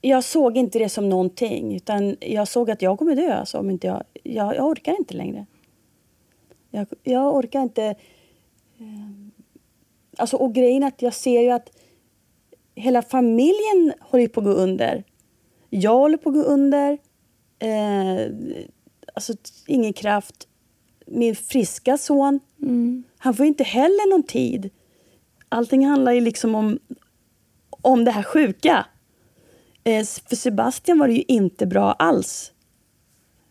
[0.00, 1.76] jag såg inte det som någonting.
[1.76, 3.34] Utan jag såg att jag kommer dö.
[3.34, 5.46] Alltså, om inte jag, jag, jag orkar inte längre.
[6.70, 7.94] Jag, jag orkar inte...
[8.78, 9.30] ehm,
[10.16, 11.70] alltså, och grejen att jag ser ju att
[12.74, 15.04] hela familjen håller på att gå under.
[15.70, 16.98] Jag håller på att gå under.
[17.58, 18.32] Eh,
[19.14, 19.32] alltså,
[19.66, 20.46] ingen kraft.
[21.06, 22.40] Min friska son,
[23.18, 24.70] han får inte heller någon tid.
[25.48, 26.78] Allting handlar ju liksom om,
[27.70, 28.86] om det här sjuka.
[29.84, 32.52] Eh, för Sebastian var det ju inte bra alls.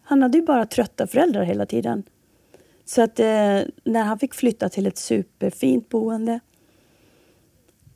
[0.02, 2.04] Han hade ju bara trötta föräldrar hela tiden.
[2.86, 6.40] Så att eh, när han fick flytta till ett superfint boende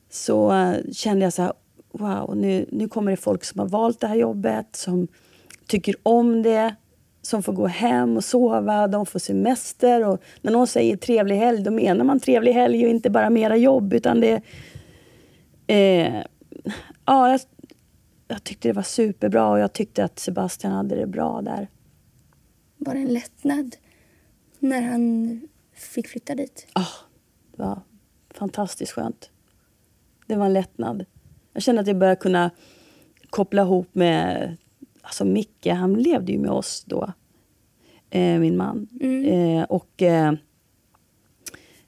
[0.10, 1.54] så eh, kände jag så här,
[1.92, 5.08] wow, nu, nu kommer det folk som har valt det här jobbet, som
[5.68, 6.76] tycker om det,
[7.22, 10.08] som får gå hem och sova, de får semester.
[10.08, 13.58] Och när någon säger trevlig helg, då menar man trevlig helg och inte bara mera
[13.58, 14.42] jobb, utan det...
[15.68, 16.24] Eh,
[17.06, 17.40] ja,
[18.34, 21.68] jag, tyckte det var superbra och jag tyckte att Sebastian hade det bra där.
[22.78, 23.76] Var det en lättnad
[24.60, 25.42] när han
[25.74, 26.68] fick flytta dit?
[26.74, 26.88] Ah,
[27.56, 27.82] det var
[28.34, 29.30] fantastiskt skönt.
[30.28, 31.06] Det var en lättnad.
[31.54, 32.52] Jag kände att jag började kunna
[33.30, 34.58] koppla ihop med...
[35.02, 37.14] Alltså Micke, han levde ju med oss då.
[38.10, 38.88] Eh, min man.
[39.02, 40.34] Eh, och eh,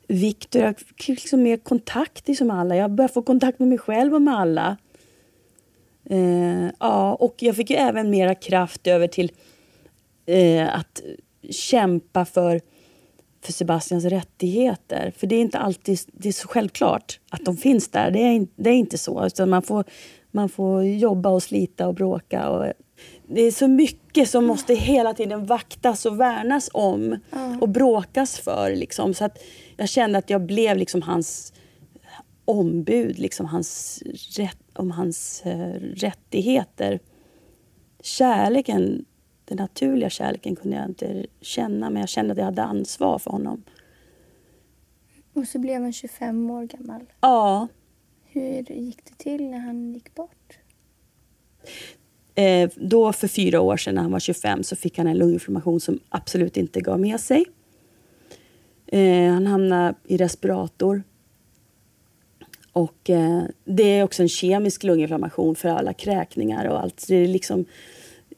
[0.07, 2.75] Viktor, jag fick liksom mer kontakt liksom alla.
[2.75, 4.77] Jag började få kontakt med mig själv och med alla.
[6.09, 9.31] Eh, ja, och jag fick ju även mera kraft över till
[10.25, 11.01] eh, att
[11.49, 12.61] kämpa för,
[13.41, 15.13] för Sebastians rättigheter.
[15.17, 18.11] För det är inte alltid det är så självklart att de finns där.
[18.11, 19.25] Det är, det är inte så.
[19.25, 19.83] Utan man, får,
[20.31, 22.49] man får jobba och slita och bråka.
[22.49, 22.73] Och,
[23.27, 27.19] det är så mycket som måste hela tiden vaktas och värnas om
[27.61, 28.75] och bråkas för.
[28.75, 29.13] Liksom.
[29.13, 29.37] Så att
[29.77, 31.53] jag kände att jag blev liksom hans
[32.45, 34.03] ombud, liksom hans
[34.37, 36.99] rätt, om hans eh, rättigheter.
[37.99, 39.05] Kärleken,
[39.45, 43.31] den naturliga kärleken kunde jag inte känna men jag kände att jag hade ansvar för
[43.31, 43.63] honom.
[45.33, 47.01] Och så blev han 25 år gammal.
[47.21, 47.67] Ja,
[48.23, 50.57] Hur gick det till när han gick bort?
[52.35, 55.79] eh, då för fyra år sedan när han var 25 så fick han en lunginflammation
[55.79, 57.45] som absolut inte gav med sig.
[58.87, 61.03] Eh, han hamnade i respirator.
[62.75, 67.07] Och eh, det är också en kemisk lunginflammation för alla kräkningar och allt.
[67.07, 67.65] Det är liksom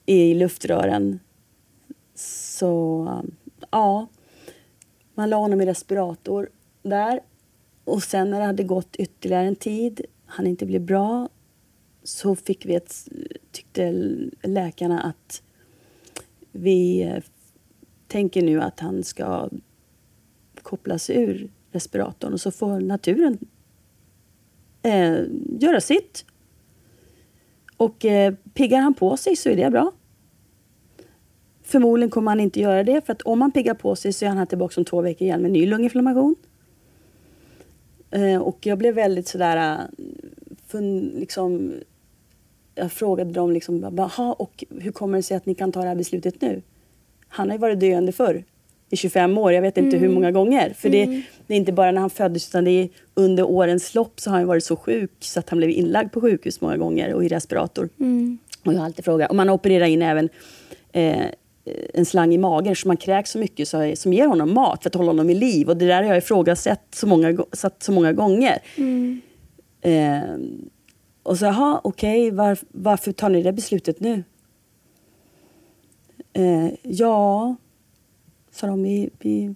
[0.05, 1.19] i luftrören.
[2.15, 3.29] Så eh,
[3.71, 4.07] ja,
[5.15, 6.49] man la honom i respirator
[6.83, 7.19] där.
[7.83, 11.29] Och sen när det hade gått ytterligare en tid, han inte blev bra,
[12.03, 13.07] så fick vi ett,
[13.51, 13.91] tyckte
[14.43, 15.41] läkarna att
[16.51, 17.23] vi eh,
[18.07, 19.49] tänker nu att han ska
[20.61, 23.37] kopplas ur respiratorn och så får naturen
[24.87, 25.23] eh,
[25.59, 26.25] göra sitt.
[27.77, 29.91] Och eh, piggar han på sig så är det bra.
[31.63, 34.29] Förmodligen kommer han inte göra det för att om han piggar på sig så är
[34.29, 36.35] han här tillbaka om två veckor igen med ny lunginflammation.
[38.11, 39.85] Eh, och jag blev väldigt sådär, eh,
[40.67, 41.73] fun, liksom,
[42.75, 45.87] jag frågade dem liksom, Jaha, och hur kommer det sig att ni kan ta det
[45.87, 46.61] här beslutet nu?
[47.27, 48.43] Han har ju varit döende förr
[48.89, 50.73] i 25 år, jag vet inte hur många gånger.
[50.77, 51.05] För det,
[51.47, 54.37] det är inte bara när han föddes utan det är under årens lopp så har
[54.37, 57.27] han varit så sjuk så att han blev inlagd på sjukhus många gånger och i
[57.27, 57.89] respirator.
[58.65, 60.29] Och jag har alltid frågat, och man opererar in även
[60.91, 61.25] eh,
[61.93, 64.89] en slang i magen som man kräks så mycket så, som ger honom mat för
[64.89, 65.69] att hålla honom i liv.
[65.69, 68.59] Och det där har jag ifrågasatt så många, satt så många gånger.
[69.81, 70.37] Eh,
[71.23, 74.23] och så, jaha, okej, var, varför tar ni det beslutet nu?
[76.33, 77.55] Eh, ja,
[78.57, 79.55] sa de, vi, vi,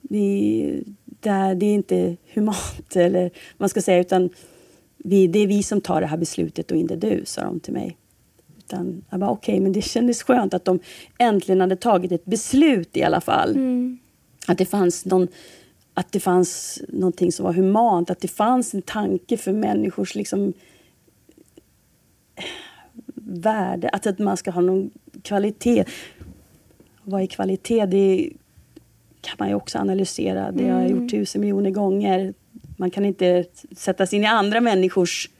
[0.00, 4.30] vi, det, här, det är inte humant, eller vad man ska säga, utan
[4.96, 7.72] vi, det är vi som tar det här beslutet och inte du, sa de till
[7.72, 7.96] mig.
[8.58, 10.78] Utan jag bara, okej, men det kändes skönt att de
[11.18, 13.56] äntligen hade tagit ett beslut i alla fall.
[14.46, 15.28] Att det fanns någon
[15.94, 20.52] att det fanns någonting som var humant, att det fanns en tanke för människors liksom,
[23.14, 24.90] värde, att, att man ska ha någon
[25.22, 25.84] kvalitet.
[27.04, 27.86] Vad är kvalitet?
[27.86, 28.30] Det
[29.20, 30.52] kan man ju också analysera.
[30.52, 32.34] Det har jag gjort tusen miljoner gånger.
[32.76, 33.44] Man kan inte
[33.76, 35.30] sätta sig in i andra människors...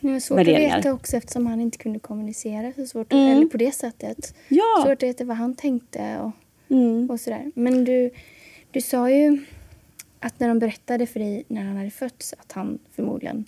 [0.00, 0.70] Det var svårt Värderingar.
[0.78, 2.72] att veta också eftersom han inte kunde kommunicera.
[2.76, 3.36] Så svårt, Mm.
[3.36, 4.34] Eller på det sättet.
[4.48, 4.82] Ja!
[4.84, 6.30] Svårt att veta vad han tänkte och,
[6.76, 7.10] Mm.
[7.10, 7.50] och sådär.
[7.54, 8.10] Men du,
[8.70, 9.44] du sa ju
[10.20, 13.46] att när de berättade för dig när han hade fötts att han förmodligen inte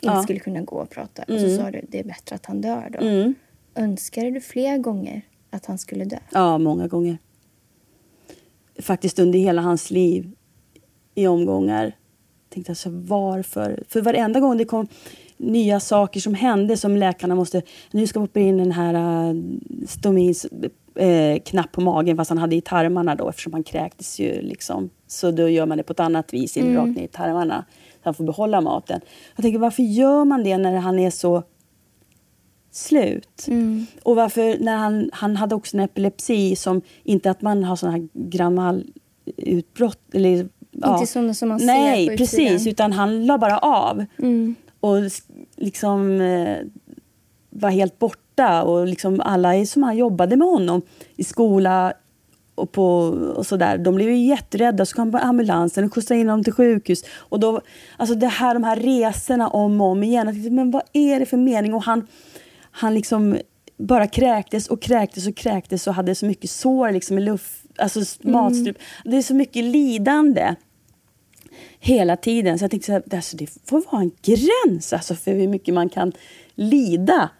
[0.00, 0.22] Ja.
[0.22, 1.22] skulle kunna gå och prata.
[1.22, 1.56] Och så Mm.
[1.56, 3.06] sa du det är bättre att han dör då.
[3.06, 3.34] Mm.
[3.74, 6.18] Önskade du fler gånger att han skulle dö?
[6.32, 7.18] Ja, många gånger.
[8.78, 10.32] Faktiskt under hela hans liv
[11.14, 11.96] i omgångar.
[12.48, 13.84] Tänkte alltså varför?
[13.88, 14.88] För varenda gång det kom
[15.36, 17.62] nya saker som hände som läkarna måste...
[17.90, 19.42] Nu ska vi operera in den här uh,
[19.86, 20.46] stomins
[20.94, 24.90] eh, knapp på magen fast han hade i tarmarna då eftersom han kräktes ju liksom.
[25.06, 27.64] Så då gör man det på ett annat vis, in rakt ner i tarmarna.
[27.92, 29.00] Så han får behålla maten.
[29.36, 31.42] Jag tänker varför gör man det när han är så
[32.78, 33.48] slut?
[34.02, 37.96] Och varför, när han, han hade också en epilepsi som, inte att man har sådana
[37.96, 38.84] här gammal
[39.36, 40.94] utbrott eller ja.
[40.94, 42.72] Inte sådana som man Nej, ser på precis, utsidan.
[42.72, 44.04] utan han la bara av.
[44.18, 44.54] Mm.
[44.80, 44.96] Och
[45.56, 46.56] liksom eh,
[47.50, 50.82] var helt borta och liksom alla som han jobbade med honom
[51.16, 51.92] i skola
[52.54, 52.84] och, på,
[53.36, 54.86] och sådär, de blev ju jätterädda.
[54.86, 57.04] Så kom ambulansen och skjutsade in honom till sjukhus.
[57.16, 57.60] Och då,
[57.96, 60.26] alltså det här, de här resorna om och om igen.
[60.26, 61.74] Jag tänkte, Men vad är det för mening?
[61.74, 62.06] Och han,
[62.78, 63.38] han liksom
[63.76, 68.00] bara kräktes och kräktes och kräktes och hade så mycket sår liksom i luft, alltså
[68.20, 68.76] matstrup.
[69.04, 70.54] Det är så mycket lidande
[71.80, 72.58] hela tiden.
[72.58, 75.74] Så jag tänkte så här, alltså, det får vara en gräns alltså, för hur mycket
[75.74, 76.12] man kan
[76.54, 77.30] lida.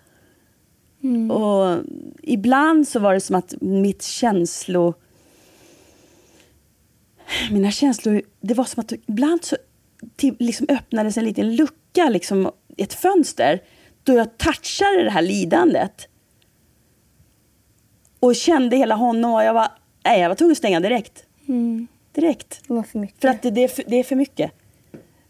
[1.32, 1.84] Och
[2.22, 4.94] ibland så var det som att mitt känslo...
[7.50, 9.56] Mina känslor, det var som att ibland så
[10.16, 13.60] till, liksom öppnades en liten lucka, liksom ett fönster,
[14.08, 16.08] då jag touchade det här lidandet.
[18.20, 19.68] Och kände hela honom och jag var,
[20.04, 21.24] nej, jag var tvungen att stänga direkt.
[21.48, 21.86] Mm.
[22.12, 22.62] Direkt.
[22.68, 23.20] Det var för mycket.
[23.20, 24.52] För att det, det, är, för, det är för mycket.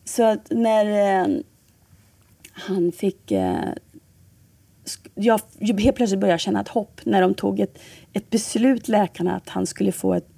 [0.04, 1.40] Så att när eh,
[2.52, 3.30] han fick...
[3.30, 3.72] Eh,
[5.14, 7.78] jag helt plötsligt började jag känna ett hopp när de tog ett,
[8.12, 10.28] ett beslut, läkarna, att han skulle få ett,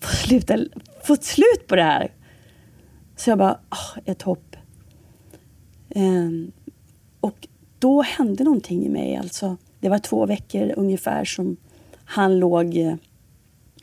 [0.00, 0.58] få, sluta,
[1.04, 2.12] få ett slut på det här.
[3.16, 4.56] Så jag bara, ah, ett hopp.
[5.94, 6.52] Ehm,
[7.22, 9.16] och då hände någonting i mig.
[9.16, 11.56] Alltså, det var två veckor ungefär som
[12.04, 12.94] han låg eh,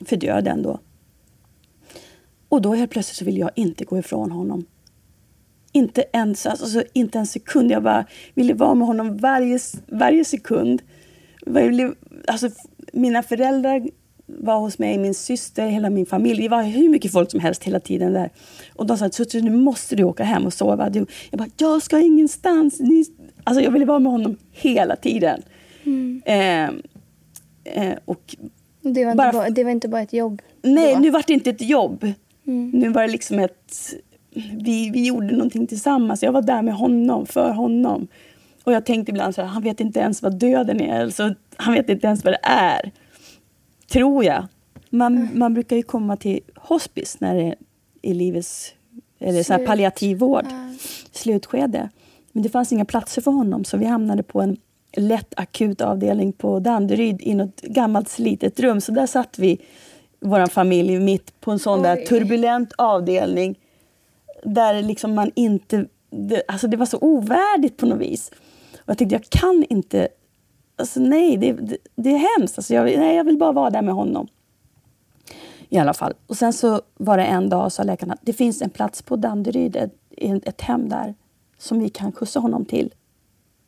[0.04, 0.78] för döden då.
[2.48, 4.64] Och då helt plötsligt så ville jag inte gå ifrån honom.
[5.72, 7.70] Inte ens, alltså, inte en sekund.
[7.70, 10.82] Jag bara ville vara med honom varje, varje sekund.
[12.26, 12.50] Alltså,
[12.92, 13.88] mina föräldrar
[14.38, 16.42] var hos mig, min syster, hela min familj.
[16.42, 18.30] Det var hur mycket folk som helst hela tiden där.
[18.74, 20.90] Och de sa att nu måste du åka hem och sova.
[20.94, 22.80] Jag bara, jag ska ingenstans.
[22.80, 23.04] Ni...
[23.44, 25.42] Alltså, jag ville vara med honom hela tiden.
[26.24, 28.36] Eh, eh, och
[28.80, 30.42] det, var bara- bara, det var inte bara ett jobb.
[30.62, 31.00] Nej, då.
[31.00, 32.12] nu var det inte ett jobb.
[32.46, 32.70] Mm.
[32.70, 33.94] Nu var det liksom ett...
[34.64, 36.22] Vi, vi gjorde någonting tillsammans.
[36.22, 38.08] Jag var där med honom, för honom.
[38.64, 41.00] Och jag tänkte ibland så här, han vet inte ens vad döden är.
[41.00, 42.90] Alltså, han vet inte ens vad det är.
[43.92, 44.46] Tror jag.
[44.90, 45.38] Man, Mm.
[45.38, 47.54] man brukar ju komma till hospice när det är
[48.02, 48.74] i livets...
[49.18, 49.68] Eller så här Slut.
[49.68, 50.46] palliativ vård.
[50.50, 50.74] Ja.
[51.12, 51.88] Slutskede.
[52.32, 54.56] Men det fanns inga platser för honom så vi hamnade på en
[54.96, 58.80] lätt akut avdelning på Danderyd i något gammalt slitet rum.
[58.80, 59.58] Så där satt vi,
[60.20, 62.06] vår familj, mitt på en sån där Oj.
[62.06, 63.58] turbulent avdelning.
[64.44, 65.86] Där liksom man inte...
[66.10, 68.30] Det, alltså det var så ovärdigt på något vis.
[68.74, 70.08] Och jag tänkte, jag kan inte...
[70.80, 72.58] Alltså nej, det, det, det är hemskt.
[72.58, 74.28] Alltså, jag, nej, jag vill bara vara där med honom.
[75.68, 76.14] I alla fall.
[76.26, 79.16] Och sen så var det en dag sa läkaren att det finns en plats på
[79.16, 79.94] Danderyd, ett,
[80.46, 81.14] ett hem där,
[81.58, 82.94] som vi kan skjutsa honom till.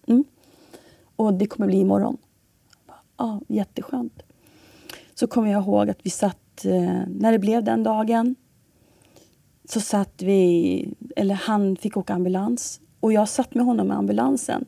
[0.06, 0.24] Mm.
[1.16, 2.16] Och det kommer bli imorgon.
[3.16, 4.22] Ja, jätteskönt.
[5.14, 8.34] Så kommer jag ihåg att vi satt, eh, när det blev den dagen,
[9.64, 14.64] så satt vi, eller han fick åka ambulans och jag satt med honom i ambulansen.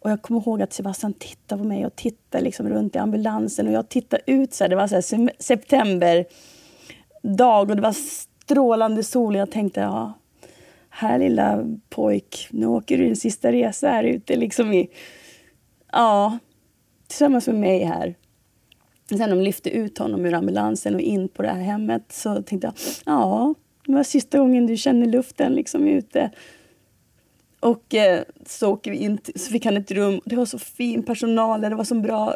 [0.00, 3.66] Och jag kommer ihåg att Sebastian tittade på mig och tittade liksom runt i ambulansen
[3.66, 6.24] och jag tittade ut så här, det var så här september
[7.22, 10.12] dag och det var strålande sol och jag tänkte ja,
[10.90, 14.90] här lilla pojk, nu åker du din sista resa här ute liksom i,
[15.92, 16.38] ja,
[17.06, 18.14] tillsammans med mig här.
[19.08, 22.66] Sen de lyfte ut honom ur ambulansen och in på det här hemmet så tänkte
[22.66, 22.74] jag,
[23.06, 23.54] ja,
[23.86, 26.30] det var sista gången du känner luften liksom ute.
[27.60, 30.20] Och eh, så åker vi in, till, så fick han ett rum.
[30.24, 32.34] Det var så fin personal, det var så bra,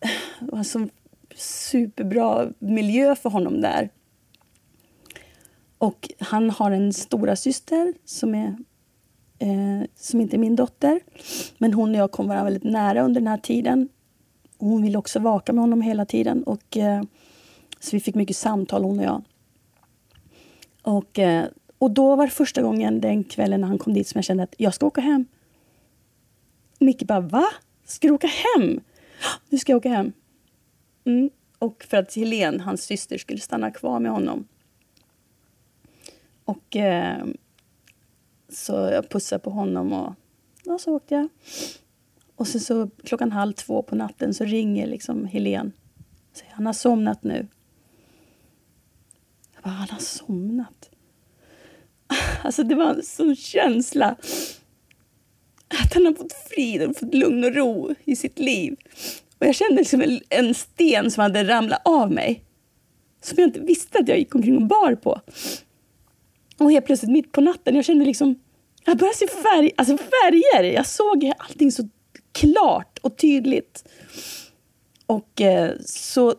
[0.40, 0.88] det var så
[1.36, 3.90] superbra miljö för honom där.
[5.78, 8.56] Och han har en stora syster som är
[9.38, 11.00] eh, som inte är min dotter.
[11.58, 13.88] Men hon och jag kom varandra väldigt nära under den här tiden.
[14.58, 16.42] Hon ville också vaka med honom hela tiden.
[16.44, 17.02] Och, eh,
[17.80, 19.22] så vi fick mycket samtal, hon och jag.
[20.82, 21.44] Och, eh,
[21.84, 24.42] och då var det första gången den kvällen när han kom dit som jag kände
[24.42, 25.26] att jag ska åka hem.
[26.78, 27.44] Micke bara, va?
[27.84, 28.80] Ska du åka hem?
[29.48, 30.12] Nu ska jag åka hem.
[31.04, 31.30] Mm.
[31.58, 34.48] Och för att Helen, hans syster, skulle stanna kvar med honom.
[36.44, 37.26] Och eh,
[38.48, 40.14] så jag pussade på honom och
[40.64, 41.28] ja, så åkte jag.
[42.36, 45.72] Och sen så klockan halv två på natten så ringer liksom Helen.
[46.32, 47.46] Säger, han har somnat nu.
[49.54, 50.90] Jag bara, han har somnat?
[52.42, 54.16] Alltså det var en sån känsla.
[55.82, 58.76] Att han har fått frid och fått lugn och ro i sitt liv.
[59.38, 62.44] Och jag kände liksom en, en sten som hade ramlat av mig.
[63.22, 65.20] Som jag inte visste att jag gick omkring och bar på.
[66.58, 68.40] Och helt plötsligt mitt på natten, jag kände liksom...
[68.84, 70.72] Jag började se färg, alltså färger.
[70.72, 71.88] Jag såg allting så
[72.32, 73.84] klart och tydligt.
[75.06, 76.34] Och eh, så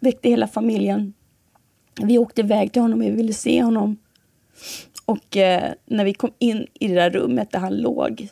[0.00, 1.14] väckte hela familjen.
[2.00, 3.96] Vi åkte iväg till honom, vi ville se honom.
[5.04, 8.28] Och eh, när vi kom in i det där rummet där han låg,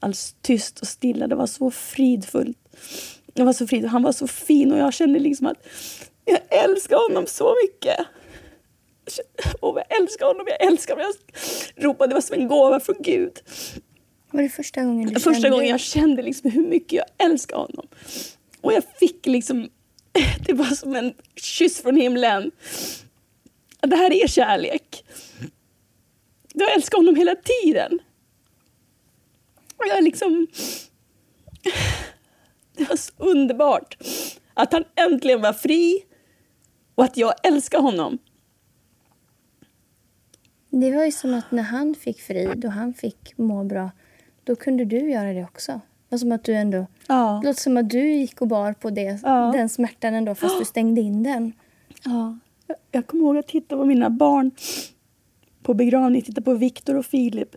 [0.00, 2.58] alldeles tyst och stilla, det var så fridfullt.
[3.34, 5.66] Det var så frid, han var så fin och jag kände liksom att
[6.24, 8.06] jag älskar honom så mycket.
[9.60, 11.12] Och jag älskar honom, jag älskar honom.
[11.74, 13.32] Jag ropade, det var som en gåva från Gud.
[14.30, 17.56] Var det första gången du Första kände gången jag kände liksom hur mycket jag älskar
[17.56, 17.86] honom.
[18.60, 19.68] Och jag fick liksom,
[20.46, 22.50] det var som en kyss från himlen.
[23.80, 25.04] Det här är kärlek.
[26.54, 27.98] Jag älskar honom hela tiden.
[29.76, 30.46] Och jag liksom...
[32.76, 33.96] Det var så underbart
[34.54, 36.04] att han äntligen var fri
[36.94, 38.18] och att jag älskar honom.
[40.70, 43.90] Det var ju som att när han fick frid och han fick må bra,
[44.44, 45.72] då kunde du göra det också.
[45.72, 46.86] Det var som att du ändå...
[47.06, 47.38] Ja.
[47.42, 49.50] Det låter som att du gick och bar på det, Ja.
[49.54, 51.52] den smärtan ändå, fast du stängde in den.
[52.04, 52.38] Ja.
[52.90, 54.50] Jag- kommer ihåg att titta på mina barn
[55.62, 57.48] på begravning, titta på Viktor och Filip.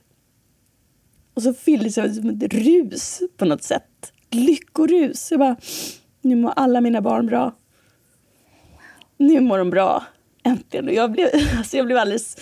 [1.34, 4.14] Och så fylldes jag som ett rus på något sätt.
[4.32, 5.32] Lyckorus.
[5.32, 5.56] Jag bara,
[6.22, 7.56] nu mår alla mina barn bra.
[9.18, 10.04] Nu mår de bra.
[10.44, 10.88] Äntligen.
[10.88, 12.38] Och jag blev, alltså jag blev alldeles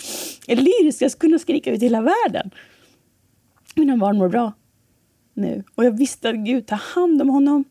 [0.48, 1.02] lyrisk.
[1.02, 2.52] Jag skulle kunna skrika ut hela världen.
[3.76, 4.54] Mina barn mår bra
[5.34, 5.64] nu.
[5.76, 7.64] Och jag visste att Gud tar hand om honom.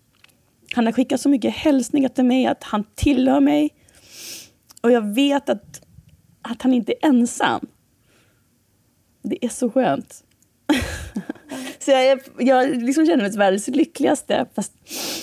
[0.74, 3.70] Han har skickat så mycket hälsningar till mig att han tillhör mig.
[4.82, 5.82] Och jag vet att,
[6.42, 7.66] att han inte är ensam.
[9.22, 10.24] Det är så skönt.
[11.78, 14.46] så jag, är- jag liksom känner mig världens lyckligaste.
[14.54, 14.72] Fast,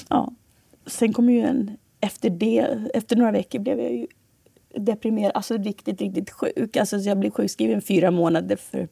[0.10, 0.34] ja.
[0.86, 1.72] Sen kom ju en...
[2.02, 2.60] Efter det,
[2.94, 4.08] efter några veckor blev jag ju
[4.78, 5.32] deprimerad.
[5.36, 6.78] Alltså riktigt, riktigt sjuk.
[6.78, 8.88] Alltså, så jag blev sjukskriven fyra månader för,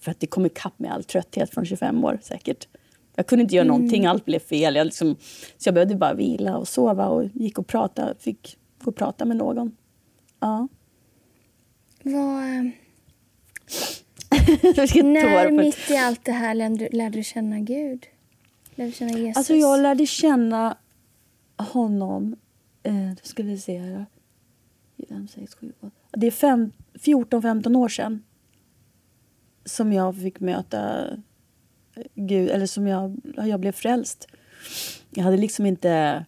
[0.00, 2.68] för att det kom ikapp med all trötthet från 25 år säkert.
[3.16, 4.74] Jag kunde inte göra någonting, allt blev fel.
[4.76, 5.16] Jag liksom,
[5.58, 9.24] så jag behövde bara vila och sova och gick och prata, fick gå och prata
[9.24, 9.76] med någon.
[10.40, 10.68] Ja.
[12.02, 12.62] Vad, eh,
[15.04, 18.06] när mitt i allt det här lärde, lärde du känna Gud?
[18.74, 19.36] Lärde du känna Jesus?
[19.36, 20.76] Alltså jag lärde känna
[21.56, 22.36] honom,
[22.82, 24.06] eh, nu ska vi se här.
[25.08, 25.90] Fem, sex, sju, åtta.
[26.12, 28.22] Det är fem- 14-15 år sedan
[29.64, 31.06] som jag fick möta
[32.14, 34.26] Gud, eller som jag, jag blev frälst.
[35.10, 36.24] Jag hade liksom inte...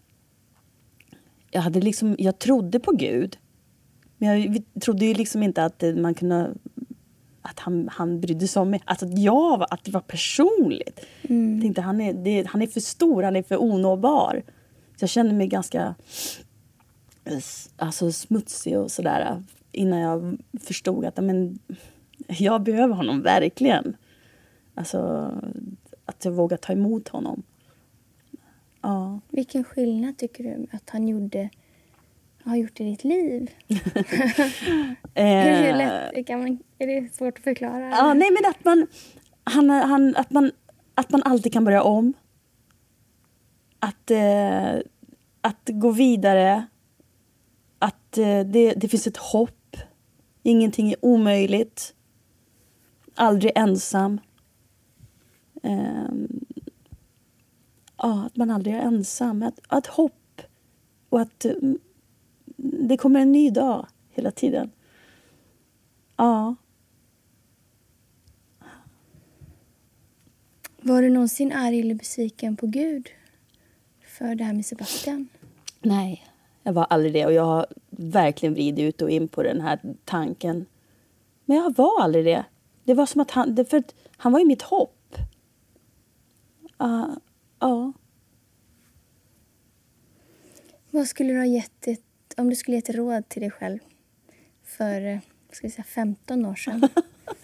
[1.55, 3.39] Jag, hade liksom, jag trodde på Gud.
[4.19, 6.55] Men jag trodde ju liksom inte att man kunde
[7.43, 8.83] att han, han brydde sig om mig.
[8.85, 11.01] Alltså att jag att det var personligt.
[11.23, 14.43] Jag tänkte han är, det, han är för stor, han är för onåbar.
[14.97, 15.95] Så jag kände mig ganska
[17.77, 19.43] alltså, smutsig och sådär
[19.73, 21.59] innan jag förstod att men,
[22.29, 23.97] jag behöver honom verkligen.
[24.75, 25.31] Alltså
[26.05, 27.43] att jag vågar ta emot honom.
[28.83, 29.21] Ja.
[29.29, 31.49] Vilken skillnad tycker du att han gjorde,
[32.45, 33.51] har gjort i ditt liv?
[35.15, 37.91] Eh, Hur lätt, kan man, är det svårt att förklara?
[37.91, 38.87] Ja, nej men att man,
[39.45, 40.51] han, han, att man,
[40.95, 42.13] att man alltid kan börja om.
[43.79, 44.73] Att, eh,
[45.41, 46.67] att gå vidare.
[47.79, 49.77] Att eh, det, det finns ett hopp.
[50.43, 51.95] Ingenting är omöjligt.
[53.15, 54.21] Aldrig ensam.
[55.63, 56.42] Ehm,
[58.03, 59.43] ja, att man aldrig är ensam.
[59.43, 60.41] Att, att hopp.
[61.09, 61.79] Och att mm,
[62.89, 64.71] det kommer en ny dag hela tiden.
[66.17, 66.55] Ja.
[70.81, 73.09] Var du någonsin arg eller besviken på Gud
[74.07, 75.29] för det här med Sebastian?
[75.81, 76.27] Nej,
[76.63, 77.27] jag var aldrig det.
[77.27, 80.67] Och jag har verkligen vridit ut och in på den här tanken.
[81.45, 82.45] Men jag var aldrig det.
[82.85, 83.55] Det var som att han...
[83.55, 85.17] det- För att han var ju mitt hopp.
[86.79, 87.11] Ja.
[87.63, 87.93] Ja.
[90.91, 92.05] Vad skulle du ha gett ett,
[92.37, 93.79] om du skulle ge ett råd till dig själv
[94.63, 95.19] för eh,
[95.53, 96.89] ska vi säga, 15 år sedan?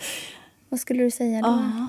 [0.68, 1.48] Vad skulle du säga då?
[1.48, 1.88] Ja.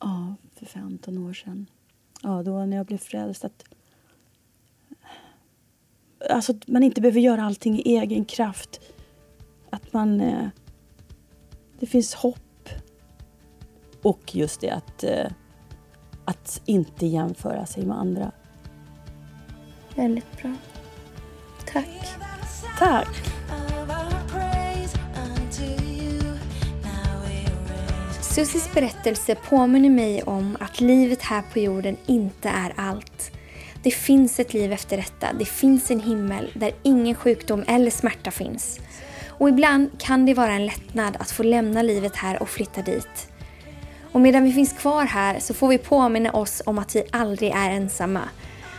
[0.00, 1.66] Ja, för 15 år sedan.
[2.22, 3.44] Ja, då när jag blev frälst.
[3.44, 3.64] Att,
[6.30, 8.80] alltså att man inte behöver göra allting i egen kraft.
[9.70, 10.20] Att man...
[10.20, 10.48] Eh,
[11.78, 12.51] det finns hopp.
[14.02, 15.26] Och just det att, eh,
[16.24, 18.32] att inte jämföra sig med andra.
[19.94, 20.54] Väldigt bra.
[21.72, 21.88] Tack.
[22.78, 23.32] Tack!
[28.20, 33.32] Susis berättelse påminner mig om att livet här på jorden inte är allt.
[33.82, 35.32] Det finns ett liv efter detta.
[35.38, 38.80] Det finns en himmel där ingen sjukdom eller smärta finns.
[39.28, 43.31] Och ibland kan det vara en lättnad att få lämna livet här och flytta dit.
[44.12, 47.50] Och medan vi finns kvar här så får vi påminna oss om att vi aldrig
[47.50, 48.22] är ensamma.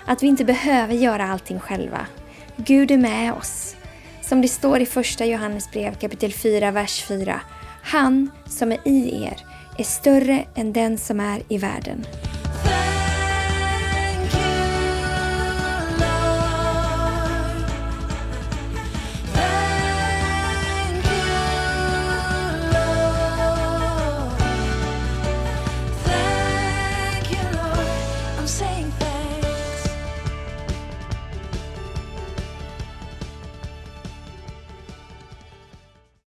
[0.05, 2.07] Att vi inte behöver göra allting själva.
[2.55, 3.75] Gud är med oss.
[4.21, 7.41] Som det står i första Johannesbrev kapitel 4, vers 4.
[7.84, 9.45] Han som är i er
[9.77, 12.05] är större än den som är i världen.